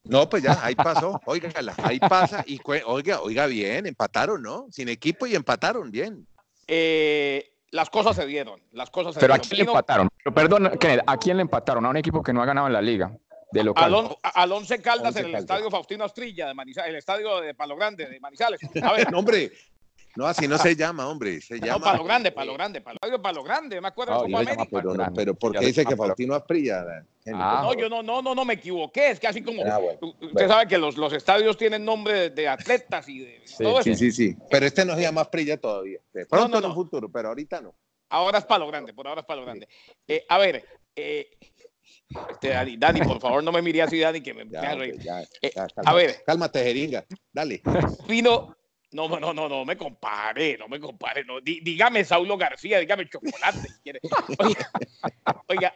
No, 0.03 0.29
pues 0.29 0.43
ya, 0.43 0.63
ahí 0.63 0.75
pasó, 0.75 1.19
óigala, 1.25 1.73
ahí 1.77 1.97
pasa 1.97 2.43
y 2.45 2.59
oiga, 2.85 3.21
oiga 3.21 3.47
bien, 3.47 3.87
empataron, 3.87 4.43
¿no? 4.43 4.67
Sin 4.69 4.89
equipo 4.89 5.25
y 5.25 5.33
empataron, 5.33 5.89
bien. 5.89 6.27
Eh, 6.67 7.54
las 7.75 7.89
cosas 7.89 8.15
se 8.15 8.25
dieron, 8.25 8.61
las 8.71 8.89
cosas 8.89 9.13
se 9.13 9.19
Pero 9.19 9.33
a 9.33 9.39
quién 9.39 9.57
le 9.57 9.63
empataron, 9.65 10.09
Pero, 10.23 10.33
perdón, 10.33 10.71
¿a 11.05 11.17
quién 11.17 11.37
le 11.37 11.41
empataron? 11.41 11.85
A 11.85 11.89
un 11.89 11.97
equipo 11.97 12.23
que 12.23 12.31
no 12.31 12.41
ha 12.41 12.45
ganado 12.45 12.67
en 12.67 12.73
la 12.73 12.81
liga. 12.81 13.11
De 13.51 13.63
local. 13.63 14.17
Al, 14.21 14.51
Once 14.51 14.81
Caldas 14.81 15.15
en 15.15 15.27
el 15.27 15.35
estadio 15.35 15.69
Faustino 15.69 16.03
Astrilla 16.03 16.47
de 16.47 16.53
Manizales, 16.53 16.89
el 16.89 16.95
estadio 16.97 17.39
de 17.39 17.53
Palo 17.53 17.75
Grande 17.75 18.07
de 18.07 18.19
Manizales. 18.19 18.59
A 18.81 18.91
ver, 18.97 19.11
no, 19.11 19.19
hombre, 19.19 19.51
no, 20.15 20.25
así 20.25 20.47
no 20.47 20.57
se 20.57 20.75
llama, 20.75 21.07
hombre. 21.07 21.41
Se 21.41 21.59
llama. 21.59 21.77
No, 21.77 21.83
Palo 21.83 22.03
Grande, 22.03 22.31
Palo 22.31 22.53
Grande, 22.53 22.81
Palo, 22.81 23.21
Palo 23.21 23.43
Grande, 23.43 23.81
me 23.81 23.87
acuerdo 23.87 24.23
de 24.23 24.31
Copa 24.31 24.39
América. 24.39 24.65
Pero, 24.71 24.95
pero 25.13 25.35
¿por 25.35 25.51
qué 25.53 25.65
dice 25.65 25.85
que 25.85 25.95
Faustino 25.95 26.35
Asprilla? 26.35 26.85
Ah, 27.33 27.61
no, 27.63 27.73
yo 27.73 27.89
no, 27.89 28.03
no, 28.03 28.21
no, 28.21 28.35
no 28.35 28.45
me 28.45 28.53
equivoqué. 28.53 29.11
Es 29.11 29.19
que 29.19 29.27
así 29.27 29.41
como 29.41 29.63
ah, 29.65 29.79
usted 30.21 30.47
sabe 30.47 30.67
que 30.67 30.77
los, 30.77 30.97
los 30.97 31.11
estadios 31.13 31.57
tienen 31.57 31.83
nombre 31.83 32.29
de, 32.29 32.47
atletas 32.47 33.09
y 33.09 33.19
de 33.19 33.41
sí, 33.45 33.63
todo 33.63 33.79
eso. 33.79 33.83
Sí, 33.83 33.95
sí, 33.95 34.11
sí. 34.11 34.37
Pero 34.49 34.65
este 34.65 34.85
no 34.85 34.95
se 34.95 35.01
llama 35.01 35.21
Asprilla 35.21 35.57
todavía. 35.57 35.99
pronto 36.29 36.59
en 36.59 36.65
un 36.65 36.73
futuro, 36.73 37.09
pero 37.11 37.29
ahorita 37.29 37.61
no. 37.61 37.75
Ahora 38.09 38.37
es 38.37 38.45
Palo 38.45 38.67
Grande, 38.67 38.93
por 38.93 39.07
ahora 39.07 39.21
es 39.21 39.27
Palo 39.27 39.43
Grande. 39.43 39.67
Eh, 40.07 40.25
a 40.29 40.37
ver, 40.37 40.63
eh, 40.95 41.37
este, 42.31 42.49
Dani, 42.49 42.77
Dani, 42.77 43.01
por 43.01 43.19
favor, 43.19 43.43
no 43.43 43.51
me 43.51 43.61
mire 43.61 43.81
así, 43.81 43.99
Dani, 43.99 44.21
que 44.21 44.33
me, 44.33 44.47
ya. 44.47 45.21
Eh, 45.41 45.51
a 45.85 45.93
ver. 45.93 46.23
Cálmate, 46.25 46.63
jeringa. 46.63 47.05
Dale. 47.33 47.61
Pino, 48.07 48.55
no, 48.95 49.19
no, 49.19 49.33
no, 49.33 49.49
no 49.49 49.65
me 49.65 49.75
compare, 49.75 50.57
no 50.57 50.67
me 50.67 50.79
compare. 50.79 51.25
No. 51.25 51.41
dígame 51.41 52.05
Saulo 52.05 52.37
García, 52.37 52.79
dígame 52.79 53.09
chocolate. 53.09 53.67
Oiga, 54.39 54.69
oiga 55.47 55.75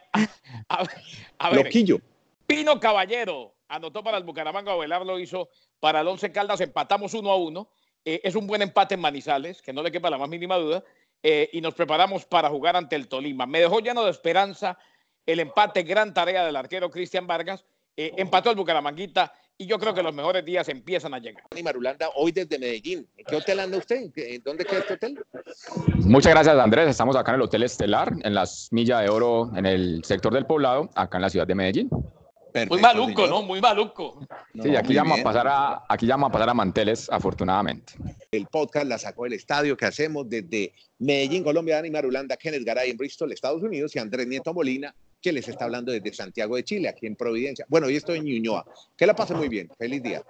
a, 1.38 1.50
ver, 1.50 1.64
Loquillo. 1.64 2.00
Pino 2.46 2.80
Caballero, 2.80 3.54
anotó 3.68 4.02
para 4.02 4.16
el 4.18 4.24
Bucaramanga, 4.24 4.74
Ovelar 4.74 5.04
lo 5.04 5.18
hizo 5.18 5.50
para 5.78 6.00
el 6.00 6.08
Once 6.08 6.32
Caldas, 6.32 6.60
empatamos 6.60 7.14
uno 7.14 7.30
a 7.30 7.36
uno. 7.36 7.70
Eh, 8.04 8.20
es 8.24 8.34
un 8.34 8.46
buen 8.46 8.62
empate 8.62 8.94
en 8.94 9.00
Manizales, 9.00 9.60
que 9.60 9.72
no 9.72 9.82
le 9.82 9.92
quepa 9.92 10.10
la 10.10 10.18
más 10.18 10.28
mínima 10.28 10.56
duda, 10.56 10.82
eh, 11.22 11.50
y 11.52 11.60
nos 11.60 11.74
preparamos 11.74 12.24
para 12.24 12.48
jugar 12.48 12.74
ante 12.74 12.96
el 12.96 13.08
Tolima. 13.08 13.44
Me 13.44 13.60
dejó 13.60 13.80
lleno 13.80 14.04
de 14.04 14.10
esperanza 14.10 14.78
el 15.26 15.40
empate, 15.40 15.82
gran 15.82 16.14
tarea 16.14 16.44
del 16.44 16.56
arquero 16.56 16.90
Cristian 16.90 17.26
Vargas, 17.26 17.64
eh, 18.02 18.14
empató 18.16 18.48
el 18.48 18.56
Bucaramanguita 18.56 19.30
y 19.58 19.66
yo 19.66 19.78
creo 19.78 19.92
que 19.92 20.02
los 20.02 20.14
mejores 20.14 20.42
días 20.42 20.66
empiezan 20.70 21.12
a 21.12 21.18
llegar. 21.18 21.44
Y 21.54 21.62
Marulanda, 21.62 22.08
hoy 22.14 22.32
desde 22.32 22.58
Medellín. 22.58 23.06
¿En 23.14 23.24
qué 23.26 23.36
hotel 23.36 23.60
anda 23.60 23.76
usted? 23.76 24.10
¿Dónde 24.42 24.64
queda 24.64 24.78
este 24.78 24.94
hotel? 24.94 25.22
Muchas 25.96 26.32
gracias, 26.32 26.56
Andrés. 26.56 26.88
Estamos 26.88 27.14
acá 27.14 27.32
en 27.32 27.34
el 27.34 27.42
Hotel 27.42 27.64
Estelar, 27.64 28.10
en 28.22 28.34
las 28.34 28.68
Millas 28.70 29.02
de 29.02 29.10
Oro, 29.10 29.50
en 29.54 29.66
el 29.66 30.02
sector 30.02 30.32
del 30.32 30.46
poblado, 30.46 30.88
acá 30.94 31.18
en 31.18 31.22
la 31.22 31.28
ciudad 31.28 31.46
de 31.46 31.54
Medellín. 31.54 31.90
muy 32.70 32.80
maluco, 32.80 33.26
¿no? 33.26 33.42
Muy 33.42 33.60
maluco. 33.60 34.26
Sí, 34.62 34.74
aquí, 34.74 34.96
vamos 34.96 35.20
a 35.20 35.22
pasar 35.22 35.46
a, 35.46 35.84
aquí 35.86 36.06
vamos 36.06 36.30
a 36.30 36.32
pasar 36.32 36.48
a 36.48 36.54
Manteles, 36.54 37.10
afortunadamente. 37.10 37.92
El 38.32 38.46
podcast 38.46 38.86
la 38.86 38.96
sacó 38.96 39.26
el 39.26 39.34
estadio 39.34 39.76
que 39.76 39.84
hacemos 39.84 40.26
desde 40.26 40.72
Medellín, 41.00 41.44
Colombia, 41.44 41.76
Dani 41.76 41.90
Marulanda, 41.90 42.38
Kenneth 42.38 42.64
Garay 42.64 42.92
en 42.92 42.96
Bristol, 42.96 43.30
Estados 43.30 43.62
Unidos, 43.62 43.94
y 43.94 43.98
Andrés 43.98 44.26
Nieto 44.26 44.54
Molina 44.54 44.94
que 45.20 45.32
les 45.32 45.48
está 45.48 45.64
hablando 45.64 45.92
desde 45.92 46.12
Santiago 46.12 46.56
de 46.56 46.64
Chile, 46.64 46.88
aquí 46.88 47.06
en 47.06 47.16
Providencia. 47.16 47.66
Bueno, 47.68 47.86
hoy 47.86 47.96
estoy 47.96 48.18
en 48.18 48.24
Ñuñoa. 48.24 48.64
Que 48.96 49.06
la 49.06 49.14
pase 49.14 49.34
muy 49.34 49.48
bien. 49.48 49.68
Feliz 49.78 50.02
día. 50.02 50.22